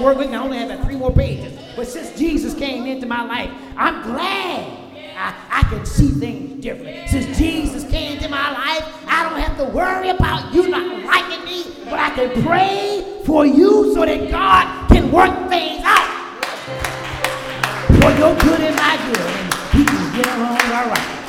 Work 0.00 0.16
with 0.16 0.30
me. 0.30 0.36
I 0.36 0.42
only 0.42 0.56
have 0.56 0.82
three 0.82 0.96
more 0.96 1.12
pages. 1.12 1.58
But 1.76 1.86
since 1.86 2.18
Jesus 2.18 2.54
came 2.54 2.86
into 2.86 3.06
my 3.06 3.22
life, 3.22 3.50
I'm 3.76 4.02
glad 4.02 4.78
I, 5.14 5.34
I 5.50 5.62
can 5.64 5.84
see 5.84 6.08
things 6.08 6.62
different. 6.62 7.10
Since 7.10 7.36
Jesus 7.36 7.84
came 7.90 8.16
into 8.16 8.30
my 8.30 8.50
life, 8.50 8.82
I 9.06 9.28
don't 9.28 9.38
have 9.38 9.58
to 9.58 9.64
worry 9.64 10.08
about 10.08 10.54
you 10.54 10.68
not 10.68 11.04
liking 11.04 11.44
me, 11.44 11.84
but 11.84 11.98
I 11.98 12.10
can 12.10 12.42
pray 12.42 13.22
for 13.26 13.44
you 13.44 13.92
so 13.92 14.06
that 14.06 14.30
God 14.30 14.88
can 14.88 15.12
work 15.12 15.50
things 15.50 15.82
out 15.84 16.44
for 17.86 18.10
your 18.18 18.34
good 18.36 18.60
and 18.60 18.76
my 18.76 18.96
good, 19.06 19.20
and 19.20 19.54
he 19.74 19.84
can 19.84 20.16
get 20.16 20.26
along 20.26 20.58
all 20.72 20.88
right. 20.88 21.19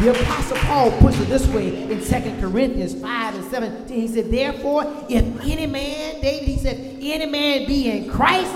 The 0.00 0.10
Apostle 0.10 0.56
Paul 0.58 0.90
puts 1.00 1.18
it 1.20 1.28
this 1.28 1.46
way 1.48 1.90
in 1.90 2.04
2 2.04 2.40
Corinthians 2.40 2.94
5 3.00 3.34
and 3.34 3.44
17. 3.44 4.00
He 4.00 4.08
said, 4.08 4.30
Therefore, 4.30 4.84
if 5.08 5.24
any 5.42 5.66
man, 5.66 6.20
David, 6.20 6.48
he 6.48 6.58
said, 6.58 6.76
any 7.00 7.26
man 7.26 7.66
be 7.66 7.90
in 7.90 8.10
Christ, 8.10 8.54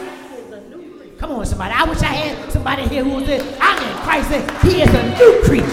Come 1.21 1.33
on, 1.33 1.45
somebody. 1.45 1.75
I 1.75 1.85
wish 1.85 1.99
I 1.99 2.07
had 2.07 2.51
somebody 2.51 2.89
here 2.89 3.05
who 3.05 3.23
said, 3.27 3.43
I'm 3.61 3.77
in 3.77 4.03
Christ. 4.03 4.31
He 4.65 4.81
is 4.81 4.89
a 4.89 5.19
new 5.19 5.43
creature. 5.45 5.67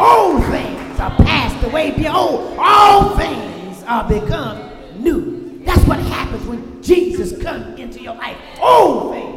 Old 0.00 0.42
things 0.46 0.98
are 0.98 1.14
passed 1.18 1.62
away. 1.66 1.90
Behold, 1.90 2.56
all 2.58 3.14
things 3.18 3.82
are 3.82 4.08
become 4.08 4.70
new. 4.96 5.60
That's 5.66 5.84
what 5.86 5.98
happens 5.98 6.46
when 6.46 6.82
Jesus 6.82 7.40
comes 7.42 7.78
into 7.78 8.00
your 8.00 8.14
life. 8.14 8.38
Old 8.58 9.12
things. 9.12 9.35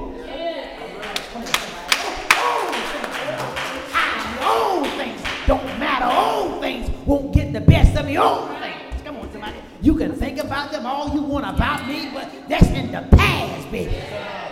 The 8.16 8.60
things. 8.60 9.01
Come 9.04 9.18
on, 9.18 9.32
somebody. 9.32 9.58
You 9.82 9.96
can 9.96 10.13
think 10.13 10.39
about 10.39 10.72
them 10.72 10.86
all 10.86 11.13
you 11.13 11.22
want 11.22 11.46
about 11.46 11.88
me, 11.88 12.10
but 12.13 12.30
that's 12.50 12.68
in 12.68 12.92
the 12.92 13.08
past, 13.16 13.72
baby. 13.72 13.96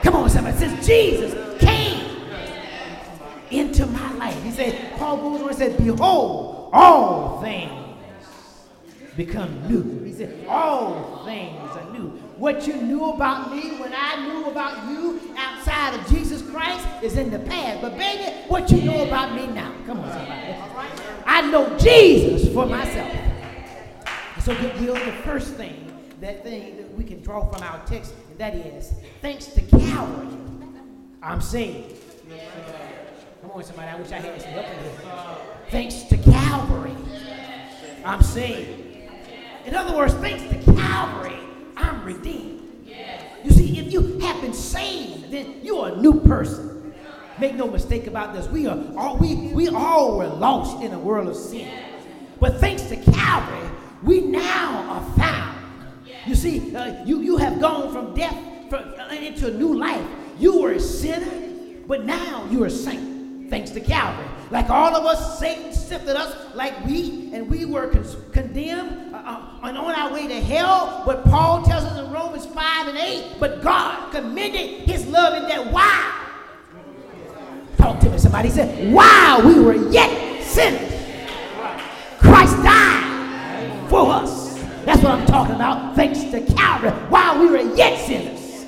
Come 0.02 0.16
on, 0.16 0.30
somebody. 0.30 0.58
Since 0.58 0.86
Jesus 0.86 1.60
came 1.60 2.28
into 3.52 3.86
my 3.88 4.14
life, 4.14 4.42
he 4.44 4.52
said, 4.52 4.98
Paul 4.98 5.18
goes 5.18 5.42
on 5.42 5.50
and 5.50 5.58
said, 5.58 5.78
Behold, 5.78 6.70
all 6.74 7.42
things 7.42 7.88
become 9.16 9.68
new. 9.68 10.04
He 10.04 10.14
said, 10.14 10.46
All 10.48 11.26
things 11.26 11.72
are 11.72 11.92
new. 11.92 12.10
What 12.38 12.68
you 12.68 12.76
knew 12.76 13.04
about 13.12 13.52
me 13.52 13.78
when 13.80 13.92
I 13.96 14.28
knew 14.28 14.46
about 14.46 14.90
you 14.92 15.20
outside 15.36 16.00
of 16.00 16.08
Jesus 16.08 16.48
Christ 16.50 16.86
is 17.02 17.18
in 17.18 17.32
the 17.32 17.40
past. 17.40 17.82
But 17.82 17.98
baby, 17.98 18.32
what 18.48 18.70
you 18.70 18.84
know 18.84 19.06
about 19.06 19.34
me 19.34 19.48
now? 19.48 19.74
Come 19.88 20.00
on, 20.02 20.12
somebody. 20.12 20.56
I 21.26 21.42
know 21.50 21.78
Jesus 21.78 22.54
for 22.54 22.66
myself. 22.68 23.27
So 24.48 24.54
Will, 24.80 24.94
the 24.94 25.12
first 25.26 25.56
thing, 25.56 25.92
that 26.22 26.42
thing 26.42 26.78
that 26.78 26.90
we 26.94 27.04
can 27.04 27.22
draw 27.22 27.52
from 27.52 27.62
our 27.64 27.86
text, 27.86 28.14
and 28.30 28.40
that 28.40 28.56
is, 28.56 28.94
thanks 29.22 29.48
to 29.48 29.62
Calvary, 29.62 30.30
I'm 31.22 31.42
saved. 31.42 32.02
Come 33.42 33.52
on, 33.52 33.62
somebody. 33.66 33.90
I 33.90 33.96
wish 33.98 34.10
I 34.14 34.20
had 34.20 34.42
some 34.42 34.52
help 34.52 34.66
in 34.68 34.80
here. 34.80 34.92
Thanks 35.70 36.04
to 36.04 36.16
Calvary, 36.16 36.96
I'm 38.06 38.24
saved. 38.24 39.10
In 39.66 39.76
other 39.76 39.98
words, 39.98 40.14
thanks 40.14 40.44
to 40.44 40.74
Calvary, 40.76 41.40
I'm 41.76 42.06
redeemed. 42.06 42.88
You 43.44 43.52
see, 43.52 43.78
if 43.80 43.92
you 43.92 44.18
have 44.20 44.40
been 44.40 44.54
saved, 44.54 45.30
then 45.30 45.60
you 45.62 45.80
are 45.80 45.92
a 45.92 45.98
new 45.98 46.22
person. 46.22 46.94
Make 47.38 47.56
no 47.56 47.68
mistake 47.68 48.08
about 48.08 48.34
this. 48.34 48.48
We 48.48 48.66
are 48.68 48.82
all 48.96 49.18
we 49.18 49.36
we 49.52 49.68
all 49.68 50.18
were 50.18 50.28
lost 50.28 50.82
in 50.82 50.94
a 50.94 51.00
world 51.00 51.28
of 51.28 51.36
sin. 51.36 51.70
But 52.40 52.62
thanks 52.62 52.84
to 52.84 52.96
Calvary, 52.96 53.70
we 54.04 54.22
now 54.22 54.86
are 54.90 55.18
found. 55.18 55.58
You 56.26 56.36
see, 56.36 56.76
uh, 56.76 57.06
you, 57.06 57.22
you 57.22 57.38
have 57.38 57.60
gone 57.60 57.92
from 57.92 58.14
death 58.14 58.38
from, 58.70 58.94
uh, 59.00 59.14
into 59.14 59.48
a 59.48 59.52
new 59.52 59.74
life. 59.78 60.06
You 60.38 60.62
were 60.62 60.74
a 60.74 60.80
sinner, 60.80 61.82
but 61.88 62.06
now 62.06 62.48
you're 62.52 62.68
a 62.68 62.72
saint, 62.72 63.50
thanks 63.50 63.72
to 63.72 63.80
Calvary. 63.82 64.28
Like 64.52 64.70
all 64.70 64.96
of 64.96 65.06
us, 65.06 65.40
Satan 65.40 65.74
sifted 65.74 66.16
us 66.16 66.56
like 66.56 66.86
we, 66.86 67.32
and 67.34 67.50
we 67.50 67.66
were 67.66 67.88
con- 67.88 68.06
condemned 68.32 69.14
uh, 69.14 69.18
uh, 69.18 69.60
and 69.64 69.78
on 69.78 69.96
our 69.96 70.14
way 70.14 70.28
to 70.28 70.42
hell. 70.42 71.04
But 71.06 71.24
Paul 71.26 71.64
tells 71.64 71.84
us 71.84 71.98
in 72.00 72.12
Romans 72.12 72.46
5 72.46 72.88
and 72.88 72.98
8, 72.98 73.36
but 73.40 73.62
God 73.62 74.12
commended 74.12 74.88
his 74.88 75.06
love 75.08 75.42
in 75.42 75.50
that 75.50 75.72
while. 75.72 76.14
Talk 77.78 78.00
to 78.02 78.10
me, 78.10 78.18
somebody. 78.18 78.50
Said, 78.50 78.94
while 78.94 79.46
we 79.46 79.60
were 79.60 79.76
yet 79.92 80.44
sinners, 80.44 80.97
for 83.98 84.12
us. 84.12 84.54
That's 84.86 85.02
what 85.02 85.14
I'm 85.14 85.26
talking 85.26 85.56
about. 85.56 85.96
Thanks 85.96 86.24
to 86.26 86.42
Calvary, 86.54 86.92
while 87.10 87.40
we 87.40 87.48
were 87.48 87.76
yet 87.76 88.00
sinners, 88.06 88.66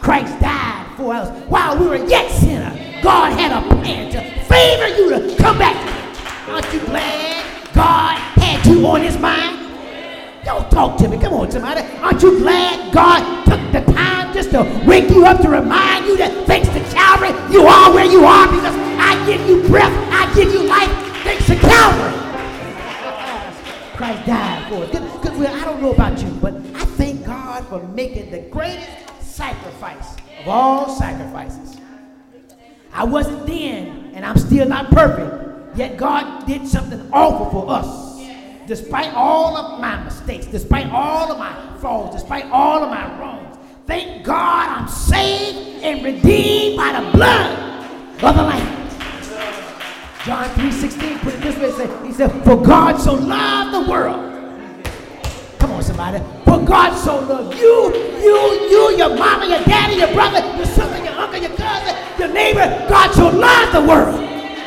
Christ 0.00 0.38
died 0.40 0.96
for 0.96 1.14
us. 1.14 1.28
While 1.48 1.78
we 1.78 1.86
were 1.86 2.04
yet 2.08 2.28
sinners, 2.30 2.76
God 3.02 3.38
had 3.38 3.52
a 3.52 3.62
plan 3.68 4.10
to 4.10 4.20
favor 4.44 4.88
you 4.88 5.10
to 5.10 5.36
come 5.36 5.58
back. 5.58 5.76
Aren't 6.48 6.72
you 6.72 6.80
glad 6.80 7.72
God 7.72 8.18
had 8.42 8.66
you 8.66 8.84
on 8.86 9.02
his 9.02 9.16
mind? 9.16 9.60
Don't 10.44 10.68
talk 10.70 10.98
to 10.98 11.08
me. 11.08 11.18
Come 11.18 11.34
on, 11.34 11.50
somebody. 11.52 11.82
Aren't 11.98 12.22
you 12.22 12.38
glad 12.40 12.92
God 12.92 13.44
took 13.44 13.60
the 13.72 13.92
time 13.92 14.34
just 14.34 14.50
to 14.50 14.62
wake 14.84 15.08
you 15.08 15.24
up 15.24 15.40
to 15.42 15.48
remind 15.48 16.06
you 16.06 16.16
that 16.16 16.46
thanks 16.46 16.68
to 16.68 16.80
Calvary, 16.92 17.30
you 17.52 17.64
are 17.66 17.94
where 17.94 18.04
you 18.04 18.24
are 18.24 18.48
because 18.48 18.74
I 18.98 19.24
give 19.24 19.40
you 19.48 19.66
breath, 19.68 19.94
I 20.10 20.34
give 20.34 20.52
you 20.52 20.64
life 20.64 20.90
thanks 21.22 21.46
to 21.46 21.56
Calvary. 21.56 22.23
Christ 23.96 24.26
died 24.26 24.68
for 24.68 24.84
us. 24.84 24.90
Good, 24.90 25.38
well, 25.38 25.54
I 25.54 25.64
don't 25.64 25.80
know 25.80 25.92
about 25.92 26.20
you, 26.20 26.28
but 26.42 26.54
I 26.54 26.84
thank 26.84 27.24
God 27.24 27.66
for 27.68 27.82
making 27.88 28.30
the 28.30 28.40
greatest 28.50 28.90
sacrifice 29.20 30.16
of 30.40 30.48
all 30.48 30.88
sacrifices. 30.88 31.78
I 32.92 33.04
wasn't 33.04 33.46
then, 33.46 34.12
and 34.14 34.24
I'm 34.24 34.36
still 34.38 34.68
not 34.68 34.90
perfect. 34.90 35.76
Yet 35.76 35.96
God 35.96 36.46
did 36.46 36.66
something 36.66 37.08
awful 37.12 37.50
for 37.50 37.70
us. 37.70 38.20
Despite 38.66 39.12
all 39.14 39.56
of 39.56 39.80
my 39.80 40.02
mistakes, 40.02 40.46
despite 40.46 40.90
all 40.90 41.30
of 41.30 41.38
my 41.38 41.78
flaws, 41.78 42.14
despite 42.14 42.46
all 42.46 42.82
of 42.82 42.90
my 42.90 43.18
wrongs, 43.18 43.58
thank 43.86 44.24
God 44.24 44.68
I'm 44.68 44.88
saved 44.88 45.82
and 45.84 46.04
redeemed 46.04 46.76
by 46.76 47.00
the 47.00 47.10
blood 47.10 47.84
of 48.22 48.36
the 48.36 48.42
Lamb. 48.42 48.83
John 50.24 50.48
3.16 50.54 51.20
put 51.20 51.34
it 51.34 51.40
this 51.42 51.58
way, 51.58 51.70
Say, 51.72 52.06
he 52.06 52.10
said, 52.10 52.30
For 52.44 52.56
God 52.56 52.96
so 52.98 53.12
loved 53.12 53.74
the 53.74 53.90
world. 53.90 54.32
Come 55.58 55.72
on, 55.72 55.82
somebody. 55.82 56.18
For 56.46 56.64
God 56.64 56.96
so 56.96 57.20
loved 57.20 57.58
you, 57.58 57.94
you, 58.22 58.36
you, 58.70 58.96
your 58.96 59.14
mama, 59.16 59.44
your 59.44 59.62
daddy, 59.64 59.96
your 59.96 60.10
brother, 60.14 60.40
your 60.56 60.64
sister, 60.64 61.04
your 61.04 61.12
uncle, 61.12 61.38
your 61.38 61.54
cousin, 61.54 61.94
your 62.18 62.28
neighbor. 62.28 62.64
God 62.88 63.12
so 63.12 63.28
loved 63.28 63.74
the 63.74 63.82
world 63.82 64.18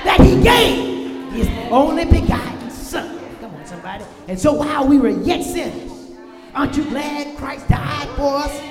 that 0.06 0.22
he 0.22 0.40
gave 0.44 1.34
his 1.34 1.48
only 1.72 2.06
begotten 2.06 2.70
son. 2.70 3.20
Come 3.40 3.56
on, 3.56 3.66
somebody. 3.66 4.06
And 4.28 4.40
so 4.40 4.54
while 4.54 4.88
we 4.88 5.00
were 5.00 5.10
yet 5.10 5.44
sinners, 5.44 6.12
aren't 6.54 6.78
you 6.78 6.84
glad 6.84 7.36
Christ 7.36 7.68
died 7.68 8.08
for 8.16 8.38
us? 8.38 8.62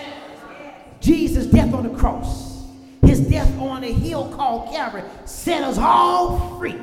Jesus' 1.00 1.46
death 1.46 1.74
on 1.74 1.82
the 1.82 1.98
cross, 1.98 2.45
his 3.16 3.26
death 3.28 3.58
on 3.58 3.82
a 3.82 3.92
hill 3.92 4.28
called 4.34 4.70
Calvary, 4.70 5.02
set 5.24 5.62
us 5.62 5.78
all 5.78 6.58
free. 6.58 6.78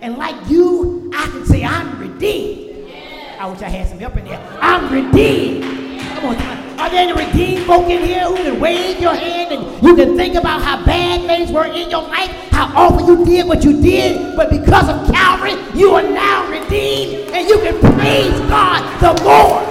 And 0.00 0.16
like 0.16 0.36
you, 0.48 1.10
I 1.14 1.26
can 1.26 1.44
say, 1.46 1.64
I'm 1.64 1.98
redeemed. 1.98 2.90
I 3.38 3.50
wish 3.50 3.60
I 3.62 3.68
had 3.68 3.88
some 3.88 3.98
help 3.98 4.16
in 4.16 4.24
there. 4.24 4.58
I'm 4.60 4.92
redeemed. 4.92 6.00
Come 6.00 6.26
on, 6.26 6.36
are 6.78 6.90
there 6.90 7.08
any 7.08 7.12
redeemed 7.12 7.66
folk 7.66 7.88
in 7.90 8.04
here 8.04 8.24
who 8.24 8.36
can 8.36 8.60
wave 8.60 9.00
your 9.00 9.14
hand 9.14 9.52
and 9.52 9.82
you 9.82 9.96
can 9.96 10.16
think 10.16 10.36
about 10.36 10.62
how 10.62 10.84
bad 10.84 11.26
things 11.26 11.50
were 11.50 11.66
in 11.66 11.90
your 11.90 12.02
life, 12.02 12.30
how 12.50 12.66
awful 12.76 13.08
you 13.08 13.24
did 13.24 13.46
what 13.46 13.64
you 13.64 13.80
did, 13.80 14.36
but 14.36 14.50
because 14.50 14.88
of 14.88 15.12
Calvary, 15.12 15.54
you 15.78 15.94
are 15.94 16.02
now 16.02 16.48
redeemed 16.48 17.30
and 17.32 17.48
you 17.48 17.58
can 17.58 17.78
praise 17.80 18.38
God 18.48 18.82
the 19.00 19.24
Lord. 19.24 19.68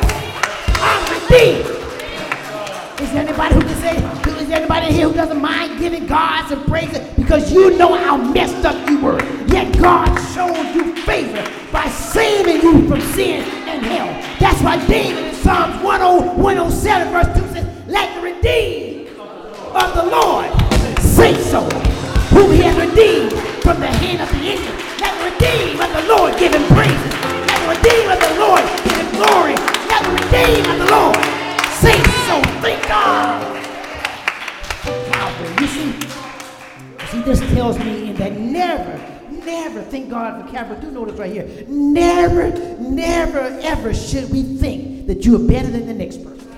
I'm 0.83 1.21
redeemed. 1.21 1.67
Is 2.99 3.11
there 3.13 3.23
anybody 3.27 3.55
who 3.55 3.61
can 3.61 3.80
anybody 4.51 4.93
here 4.93 5.07
who 5.07 5.13
doesn't 5.13 5.41
mind 5.41 5.79
giving 5.79 6.05
God 6.05 6.47
some 6.47 6.63
praise 6.65 6.97
because 7.15 7.51
you 7.51 7.77
know 7.77 7.95
how 7.95 8.17
messed 8.17 8.65
up 8.65 8.89
you 8.89 8.99
were? 8.99 9.21
Yet 9.47 9.77
God 9.79 10.13
showed 10.33 10.75
you 10.75 10.95
favor 11.03 11.43
by 11.71 11.87
saving 11.87 12.61
you 12.61 12.87
from 12.87 13.01
sin 13.13 13.43
and 13.67 13.85
hell. 13.85 14.07
That's 14.39 14.61
why 14.61 14.85
David 14.87 15.25
in 15.25 15.35
Psalms 15.35 15.81
107 15.83 17.13
verse 17.13 17.39
2 17.39 17.53
says, 17.53 17.87
Let 17.87 18.13
the 18.15 18.21
redeemed 18.21 19.07
of 19.19 19.95
the 19.95 20.05
Lord 20.05 20.51
say 20.99 21.33
so, 21.43 21.61
whom 22.35 22.51
he 22.51 22.61
has 22.63 22.75
redeemed 22.75 23.31
from 23.63 23.79
the 23.79 23.87
hand 23.87 24.21
of 24.21 24.29
the 24.29 24.43
enemy. 24.51 24.83
Let 24.99 25.15
the 25.17 25.31
redeemed 25.31 25.81
of 25.81 25.91
the 25.93 26.15
Lord 26.15 26.37
give 26.37 26.53
him 26.53 26.63
praise. 26.75 26.91
Let 27.47 27.59
the 27.61 27.67
redeemed 27.79 28.11
of 28.11 28.19
the 28.19 28.39
Lord 28.39 28.63
give 28.83 28.97
him 28.97 29.11
glory. 29.15 29.55
Let 29.87 30.03
the 30.03 30.11
redeemed 30.11 30.67
of 30.67 30.77
the 30.87 30.91
Lord 30.91 31.17
say 31.79 31.95
so. 32.27 32.41
Thank 32.61 32.87
God. 32.87 33.60
See, 37.11 37.21
this 37.23 37.41
tells 37.53 37.77
me 37.77 38.09
in 38.09 38.15
that 38.15 38.31
never, 38.39 38.97
never, 39.29 39.81
thank 39.81 40.09
God 40.09 40.45
for 40.45 40.49
Calvary, 40.49 40.79
do 40.79 40.91
notice 40.91 41.19
right 41.19 41.29
here, 41.29 41.65
never, 41.67 42.51
never, 42.79 43.59
ever 43.61 43.93
should 43.93 44.31
we 44.31 44.43
think 44.43 45.07
that 45.07 45.25
you 45.25 45.35
are 45.35 45.45
better 45.45 45.69
than 45.69 45.87
the 45.87 45.93
next 45.93 46.23
person. 46.23 46.49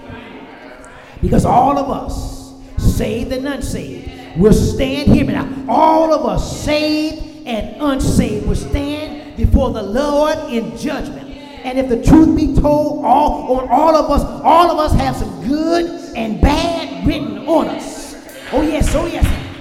Because 1.23 1.43
all 1.43 1.79
of 1.79 1.89
us, 1.89 2.53
saved 2.77 3.31
and 3.31 3.47
unsaved, 3.47 4.37
will 4.37 4.53
stand, 4.53 5.11
here 5.11 5.25
now, 5.25 5.65
all 5.67 6.13
of 6.13 6.23
us, 6.23 6.63
saved 6.63 7.47
and 7.47 7.81
unsaved, 7.81 8.45
will 8.45 8.55
stand 8.55 9.35
before 9.35 9.71
the 9.71 9.81
Lord 9.81 10.37
in 10.51 10.77
judgment. 10.77 11.31
And 11.63 11.79
if 11.79 11.89
the 11.89 12.03
truth 12.03 12.37
be 12.37 12.53
told, 12.61 13.03
all 13.03 13.57
on 13.57 13.69
all 13.69 13.95
of 13.95 14.11
us, 14.11 14.21
all 14.43 14.69
of 14.69 14.77
us 14.77 14.93
have 14.99 15.15
some 15.15 15.47
good 15.47 16.15
and 16.15 16.39
bad 16.39 17.07
written 17.07 17.39
on 17.47 17.69
us. 17.69 18.13
Oh 18.51 18.61
yes, 18.61 18.93
oh 18.93 19.07
yes. 19.07 19.52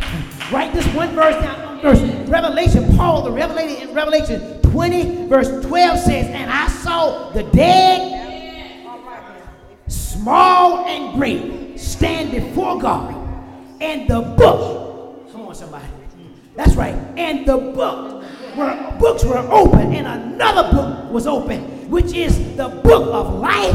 Write 0.52 0.74
this 0.74 0.86
one 0.94 1.14
verse 1.14 1.42
down. 1.42 1.80
Verse 1.80 2.02
Revelation, 2.28 2.94
Paul, 2.94 3.22
the 3.22 3.32
Revelator 3.32 3.88
in 3.88 3.94
Revelation 3.94 4.60
20, 4.60 5.26
verse 5.26 5.48
12 5.64 5.98
says, 5.98 6.26
And 6.26 6.50
I 6.50 6.68
saw 6.68 7.30
the 7.30 7.42
dead, 7.44 8.86
small 9.86 10.84
and 10.84 11.14
great, 11.18 11.80
stand 11.80 12.32
before 12.32 12.78
God, 12.78 13.14
and 13.80 14.06
the 14.06 14.20
book. 14.20 15.32
Come 15.32 15.46
on, 15.46 15.54
somebody. 15.54 15.86
That's 16.54 16.74
right. 16.74 16.94
And 17.16 17.46
the 17.46 17.56
book 17.56 18.22
were 18.54 18.96
books 19.00 19.24
were 19.24 19.38
open, 19.38 19.94
and 19.94 20.06
another 20.06 20.70
book 20.70 21.10
was 21.10 21.26
open, 21.26 21.88
which 21.88 22.12
is 22.12 22.36
the 22.58 22.68
book 22.68 23.08
of 23.14 23.40
life. 23.40 23.74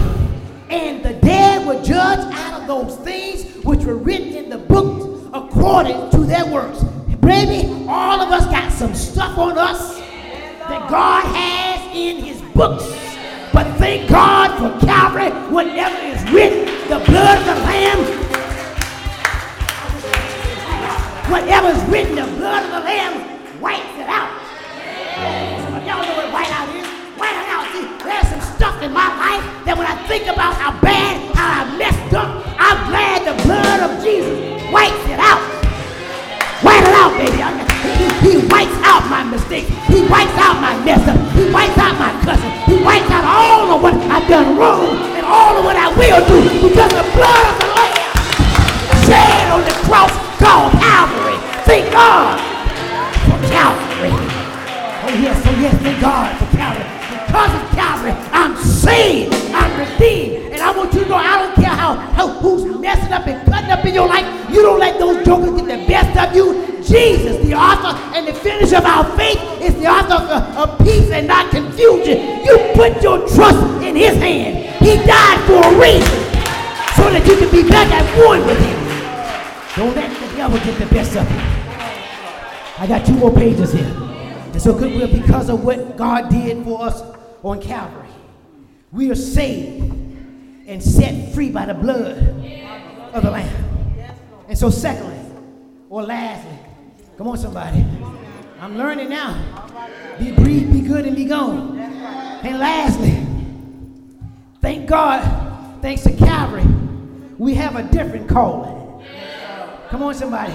And 0.70 1.04
the 1.04 1.14
dead 1.14 1.66
were 1.66 1.84
judged 1.84 2.32
out 2.38 2.62
of 2.62 2.68
those 2.68 2.98
things 2.98 3.66
which 3.66 3.84
were 3.84 3.96
written 3.96 4.36
in 4.36 4.50
the 4.52 4.60
book 4.60 5.17
according 5.34 6.10
to 6.12 6.20
their 6.20 6.46
works. 6.46 6.84
Baby, 7.22 7.86
all 7.88 8.22
of 8.22 8.32
us 8.32 8.46
got 8.46 8.72
some 8.72 8.94
stuff 8.96 9.38
on 9.38 9.58
us 9.58 10.00
that 10.00 10.90
God 10.90 11.26
has 11.36 11.96
in 11.96 12.24
his 12.24 12.42
books. 12.54 12.86
But 13.54 13.78
thank 13.78 14.10
God 14.10 14.58
for 14.58 14.86
Calvary, 14.86 15.32
whatever 15.52 15.98
is 16.06 16.22
written, 16.32 16.66
the 16.88 17.04
blood 17.06 17.40
of 17.40 17.46
the 17.46 17.56
Lamb, 17.66 18.00
whatever 21.32 21.68
is 21.70 21.84
written, 21.90 22.16
the 22.16 22.28
blood 22.38 22.64
of 22.64 22.72
the 22.72 22.80
Lamb 22.80 23.62
wipes 23.62 23.82
it 23.96 24.08
out. 24.08 24.30
Y'all 25.86 26.04
know 26.04 26.16
what 26.16 26.32
white 26.32 26.52
out 26.52 26.70
is? 26.76 26.88
White 27.18 27.36
out, 27.50 27.66
see, 27.74 27.88
there's 28.04 28.28
some 28.28 28.56
stuff 28.56 28.82
in 28.82 28.94
my 28.94 29.08
life 29.18 29.44
that 29.66 29.78
when 29.78 29.88
I 29.88 29.96
think 30.08 30.28
about 30.28 30.54
how 30.54 30.80
bad, 30.82 31.27
mistakes. 39.48 39.70
He 39.88 40.04
wipes 40.12 40.36
out 40.36 40.60
my 40.60 40.76
mess 40.84 41.08
up. 41.08 41.16
He 41.32 41.50
wipes 41.52 41.78
out 41.80 41.96
my 41.98 42.12
cussing. 42.24 42.52
He 42.68 42.84
wipes 42.84 43.10
out 43.10 43.24
all 43.24 43.76
of 43.76 43.82
what 43.82 43.94
I've 43.96 44.28
done 44.28 44.58
wrong 44.58 44.96
and 45.16 45.26
all 45.26 45.58
of 45.58 45.64
what 45.64 45.76
I 45.76 45.88
will 45.96 46.22
do 46.28 46.68
because 46.68 46.92
the 46.92 47.08
blood 47.16 47.46
of 47.48 47.56
the 47.64 47.70
Lamb 47.72 47.96
shed 49.08 49.52
on 49.52 49.64
the 49.64 49.76
cross 49.88 50.12
called 50.38 50.72
Calvary. 50.84 51.40
Thank 51.64 51.92
God 51.92 52.36
for 53.24 53.40
Calvary. 53.48 54.12
Oh 54.12 55.16
yes, 55.16 55.40
oh 55.48 55.56
yes, 55.62 55.76
thank 55.82 56.02
God 56.02 56.36
for 56.38 56.58
Calvary. 56.58 56.84
Because 57.26 57.54
of 57.56 57.70
Calvary, 57.72 58.12
I'm 58.32 58.56
saved, 58.58 59.34
I'm 59.56 59.72
redeemed. 59.80 60.27
I 60.68 60.76
want 60.76 60.94
you 60.94 61.00
to 61.00 61.08
know 61.08 61.16
I 61.16 61.40
don't 61.40 61.56
care 61.56 61.74
how, 61.74 61.94
how 61.96 62.28
who's 62.28 62.66
messing 62.82 63.14
up 63.14 63.26
and 63.26 63.40
cutting 63.48 63.72
up 63.72 63.86
in 63.86 63.94
your 63.94 64.06
life. 64.06 64.28
You 64.52 64.62
don't 64.64 64.80
let 64.80 65.00
those 65.00 65.26
jokers 65.26 65.62
get 65.62 65.80
the 65.80 65.88
best 65.88 66.12
of 66.20 66.36
you. 66.36 66.84
Jesus, 66.84 67.38
the 67.46 67.54
author 67.54 67.96
and 68.14 68.28
the 68.28 68.34
finisher 68.34 68.76
of 68.76 68.84
our 68.84 69.06
faith, 69.16 69.40
is 69.62 69.76
the 69.76 69.88
author 69.88 70.16
of, 70.16 70.30
uh, 70.30 70.64
of 70.64 70.78
peace 70.80 71.10
and 71.10 71.26
not 71.26 71.52
confusion. 71.52 72.44
You 72.44 72.72
put 72.76 73.02
your 73.02 73.20
trust 73.30 73.64
in 73.82 73.96
his 73.96 74.18
hand. 74.18 74.58
He 74.84 74.98
died 75.08 75.40
for 75.48 75.64
a 75.64 75.80
reason. 75.80 76.20
So 77.00 77.08
that 77.16 77.24
you 77.26 77.38
can 77.38 77.50
be 77.50 77.64
back 77.70 77.90
at 77.90 78.04
one 78.28 78.46
with 78.46 78.60
him. 78.60 78.76
Don't 79.78 79.96
let 79.96 80.12
the 80.20 80.36
devil 80.36 80.60
get 80.60 80.78
the 80.80 80.94
best 80.94 81.16
of 81.16 81.32
you. 81.32 81.38
I 82.78 82.88
got 82.88 83.06
two 83.06 83.14
more 83.14 83.34
pages 83.34 83.72
here. 83.72 83.86
And 84.52 84.62
so 84.62 84.78
goodwill, 84.78 85.08
because 85.08 85.48
of 85.48 85.64
what 85.64 85.96
God 85.96 86.30
did 86.30 86.66
for 86.66 86.84
us 86.84 87.02
on 87.42 87.62
Calvary, 87.62 88.10
we 88.92 89.10
are 89.10 89.16
saved 89.16 90.07
and 90.68 90.84
set 90.84 91.34
free 91.34 91.50
by 91.50 91.66
the 91.66 91.74
blood 91.74 92.18
of 93.14 93.24
the 93.24 93.32
Lamb. 93.32 93.66
And 94.50 94.58
so, 94.58 94.70
secondly, 94.70 95.18
or 95.90 96.04
lastly, 96.04 96.60
come 97.18 97.28
on, 97.30 97.38
somebody. 97.38 97.86
I'm 98.60 98.78
learning 98.78 99.10
now. 99.10 99.66
Be 100.20 100.32
brief, 100.32 100.72
be 100.72 100.82
good, 100.82 101.06
and 101.06 101.16
be 101.16 101.26
gone. 101.26 101.80
And 101.80 102.60
lastly, 102.60 103.26
thank 104.62 104.88
God, 104.88 105.82
thanks 105.82 106.04
to 106.04 106.14
Calvary, 106.14 106.66
we 107.38 107.54
have 107.54 107.76
a 107.76 107.84
different 107.84 108.28
calling. 108.28 109.06
Come 109.90 110.04
on, 110.04 110.14
somebody. 110.14 110.54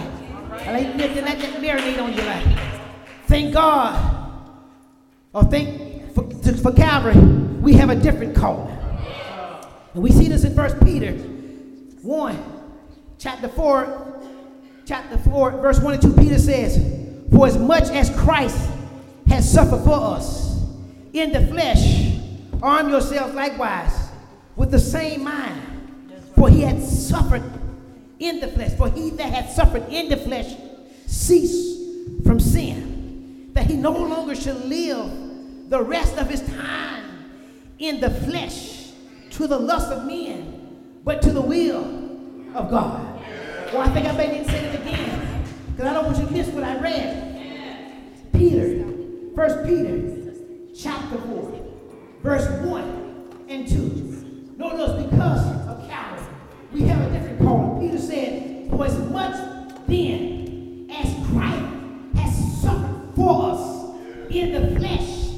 Let, 0.66 0.98
that 0.98 1.38
marinate 1.60 2.02
on 2.02 2.12
your 2.12 2.26
life. 2.26 2.80
Thank 3.26 3.54
God, 3.54 4.30
or 5.32 5.44
thank 5.44 6.12
for, 6.14 6.28
for 6.58 6.72
Calvary, 6.72 7.18
we 7.60 7.72
have 7.74 7.88
a 7.88 7.96
different 7.96 8.36
calling. 8.36 8.81
And 9.94 10.02
we 10.02 10.10
see 10.10 10.28
this 10.28 10.44
in 10.44 10.54
First 10.54 10.82
Peter 10.82 11.12
1, 11.12 12.38
chapter 13.18 13.48
4, 13.48 14.22
chapter 14.86 15.18
4, 15.18 15.50
verse 15.52 15.80
1 15.80 15.94
and 15.94 16.02
2. 16.02 16.12
Peter 16.14 16.38
says, 16.38 16.78
For 17.30 17.46
as 17.46 17.58
much 17.58 17.84
as 17.90 18.08
Christ 18.16 18.70
has 19.28 19.50
suffered 19.50 19.84
for 19.84 19.92
us 19.94 20.64
in 21.12 21.32
the 21.32 21.46
flesh, 21.48 22.16
arm 22.62 22.88
yourselves 22.88 23.34
likewise 23.34 23.92
with 24.56 24.70
the 24.70 24.78
same 24.78 25.24
mind. 25.24 25.60
For 26.36 26.48
he 26.48 26.62
had 26.62 26.82
suffered 26.82 27.42
in 28.18 28.40
the 28.40 28.48
flesh. 28.48 28.72
For 28.72 28.88
he 28.88 29.10
that 29.10 29.30
had 29.30 29.50
suffered 29.50 29.86
in 29.90 30.08
the 30.08 30.16
flesh 30.16 30.54
ceased 31.06 32.24
from 32.24 32.40
sin, 32.40 33.50
that 33.52 33.66
he 33.66 33.76
no 33.76 33.92
longer 33.92 34.34
should 34.34 34.64
live 34.64 35.68
the 35.68 35.82
rest 35.82 36.16
of 36.16 36.30
his 36.30 36.40
time 36.56 37.04
in 37.78 38.00
the 38.00 38.10
flesh 38.10 38.71
to 39.32 39.46
the 39.46 39.58
lust 39.58 39.90
of 39.90 40.06
men, 40.06 41.00
but 41.04 41.22
to 41.22 41.30
the 41.32 41.40
will 41.40 41.82
of 42.54 42.70
God. 42.70 43.20
Well, 43.72 43.80
I 43.80 43.88
think 43.88 44.06
I 44.06 44.12
may 44.12 44.30
need 44.30 44.44
to 44.44 44.50
say 44.50 44.66
it 44.66 44.80
again, 44.80 45.44
because 45.70 45.86
I 45.86 45.94
don't 45.94 46.04
want 46.04 46.18
you 46.18 46.26
to 46.26 46.32
miss 46.32 46.48
what 46.48 46.64
I 46.64 46.78
read. 46.78 47.28
Peter, 48.34 48.84
First 49.34 49.66
Peter, 49.66 50.34
chapter 50.76 51.16
4, 51.16 51.60
verse 52.22 52.46
1 52.66 53.46
and 53.48 53.66
2. 53.66 54.54
Notice 54.58 55.02
because 55.02 55.46
of 55.66 55.88
Calvary, 55.88 56.26
we 56.74 56.82
have 56.82 57.00
a 57.00 57.10
different 57.10 57.38
calling. 57.40 57.88
Peter 57.88 58.02
said, 58.02 58.68
For 58.68 58.84
as 58.84 58.98
much 59.10 59.34
then 59.86 60.90
as 60.90 61.26
Christ 61.28 61.64
has 62.16 62.60
suffered 62.60 63.14
for 63.16 63.52
us 63.52 63.96
in 64.30 64.52
the 64.52 64.78
flesh, 64.78 65.30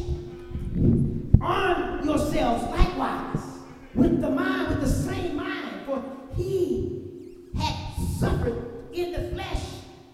arm 1.40 2.04
yourselves 2.04 2.64
likewise 2.64 3.44
with 3.94 4.13
the 4.24 4.30
mind, 4.30 4.68
with 4.70 4.80
the 4.80 4.88
same 4.88 5.36
mind, 5.36 5.84
for 5.84 6.02
he 6.34 7.50
had 7.58 7.74
suffered 8.18 8.56
in 8.92 9.12
the 9.12 9.30
flesh, 9.34 9.62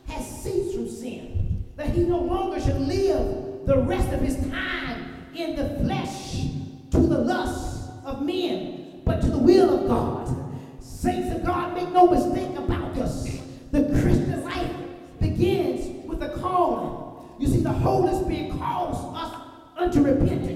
has 0.09 0.43
ceased 0.43 0.75
from 0.75 0.89
sin, 0.89 1.65
that 1.77 1.91
he 1.91 2.03
no 2.03 2.19
longer 2.19 2.61
should 2.61 2.81
live 2.81 3.67
the 3.67 3.79
rest 3.79 4.13
of 4.13 4.21
his 4.21 4.37
time 4.51 5.29
in 5.35 5.55
the 5.55 5.79
flesh 5.85 6.47
to 6.91 6.99
the 6.99 7.19
lust 7.19 7.89
of 8.05 8.23
men, 8.23 9.03
but 9.05 9.21
to 9.21 9.29
the 9.29 9.39
will 9.39 9.79
of 9.79 9.87
God. 9.87 10.37
Saints 10.81 11.33
of 11.37 11.45
God, 11.45 11.75
make 11.75 11.91
no 11.93 12.09
mistake 12.09 12.57
about 12.59 12.95
this. 12.95 13.41
The 13.71 13.85
Christian 13.85 14.43
life 14.43 14.73
begins 15.21 16.05
with 16.05 16.21
a 16.23 16.31
calling. 16.41 17.31
You 17.39 17.47
see, 17.47 17.61
the 17.61 17.73
Holy 17.73 18.13
Spirit 18.25 18.59
calls 18.59 19.17
us 19.17 19.41
unto 19.77 20.03
repentance. 20.03 20.50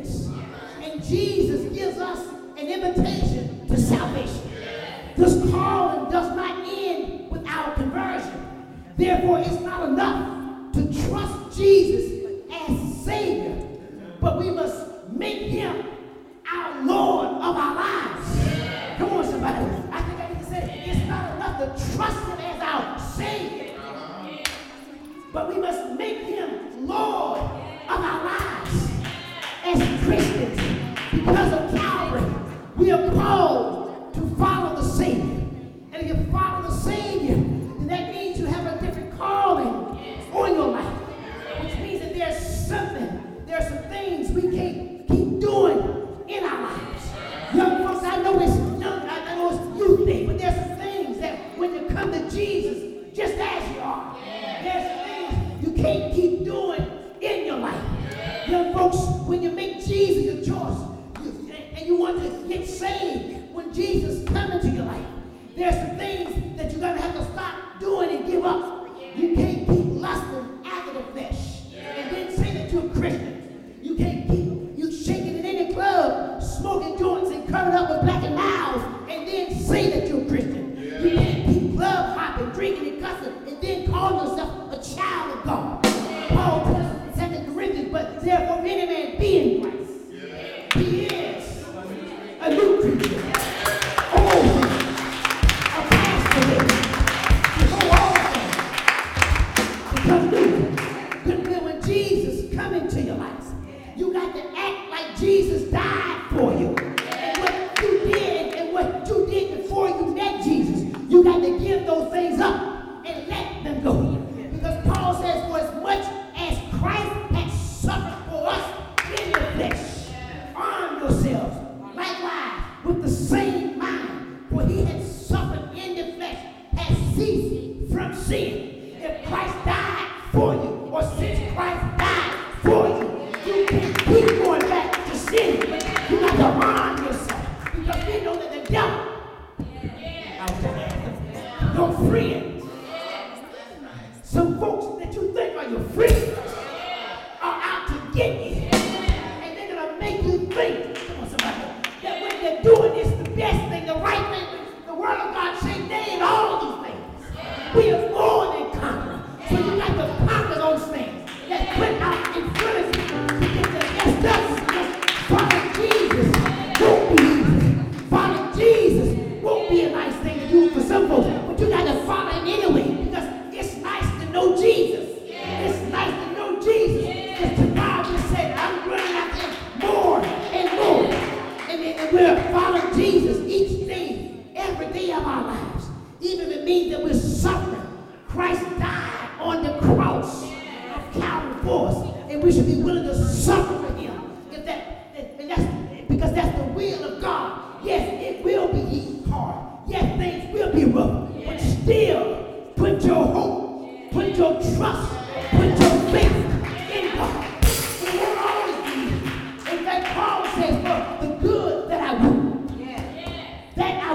that 66.57 66.71
you're 66.71 66.81
going 66.81 66.97
to 66.97 67.03
have 67.03 67.15
to 67.15 67.25
stop 67.33 67.81
doing 67.81 68.11
and 68.11 68.27
give 68.27 68.45
up. 68.45 68.74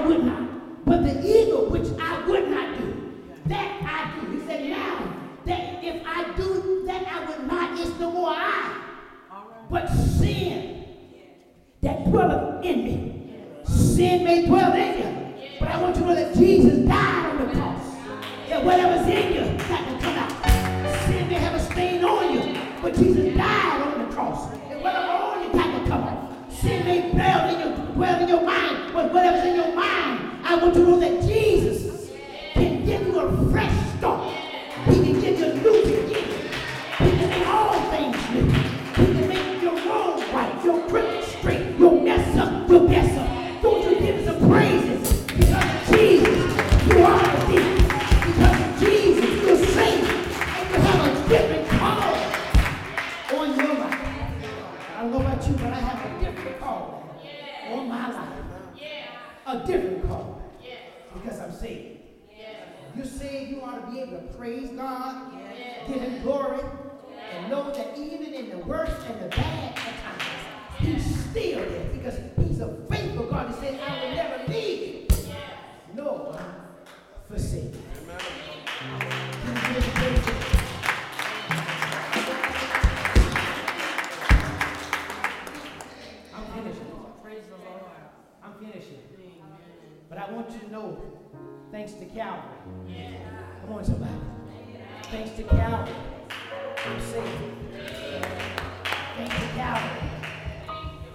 would 0.10 0.26
not. 0.26 0.86
But 0.86 1.04
the 1.04 1.29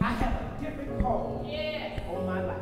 I 0.00 0.12
have 0.12 0.32
a 0.32 0.64
different 0.64 1.00
call 1.02 1.46
on 2.08 2.26
my 2.26 2.42
life. 2.42 2.56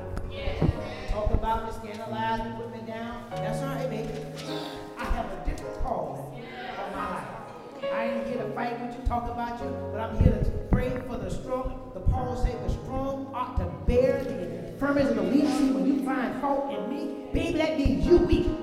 Talk 1.11 1.31
about 1.31 1.69
it, 1.69 1.75
scandalize 1.75 2.43
me, 2.43 2.51
put 2.57 2.73
me 2.73 2.81
down. 2.85 3.25
That's 3.31 3.61
all 3.61 3.69
right, 3.69 3.89
baby. 3.89 4.09
I 4.99 5.05
have 5.05 5.27
a 5.27 5.49
different 5.49 5.83
call 5.85 6.35
on 6.79 6.97
my 6.97 7.11
life. 7.11 7.29
I 7.93 8.05
ain't 8.07 8.27
here 8.27 8.39
to 8.39 8.51
fight 8.55 8.81
with 8.81 8.99
you, 8.99 9.07
talk 9.07 9.31
about 9.31 9.63
you, 9.63 9.71
but 9.93 10.01
I'm 10.01 10.19
here 10.19 10.33
to 10.33 10.51
pray 10.73 10.91
for 11.07 11.17
the 11.17 11.31
strong. 11.31 11.93
The 11.95 12.01
Paul 12.01 12.37
said 12.45 12.59
the 12.69 12.73
strong 12.73 13.31
ought 13.33 13.57
to 13.59 13.67
bear 13.87 14.25
the 14.25 14.71
infirmities 14.71 15.11
of 15.11 15.17
the 15.17 15.23
weak. 15.23 15.47
See, 15.47 15.71
when 15.71 15.87
you 15.87 16.05
find 16.05 16.41
fault 16.41 16.73
in 16.75 16.89
me, 16.91 17.27
baby, 17.33 17.59
that 17.59 17.79
means 17.79 18.05
you 18.05 18.19
weak. 18.19 18.62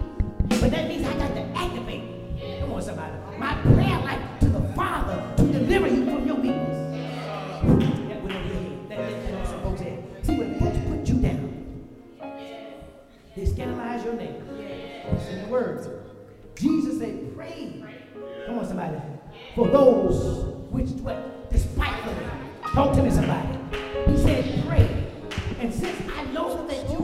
And 25.59 25.73
since 25.73 26.01
I 26.15 26.23
know 26.31 26.65
that 26.67 26.89
you 26.89 26.98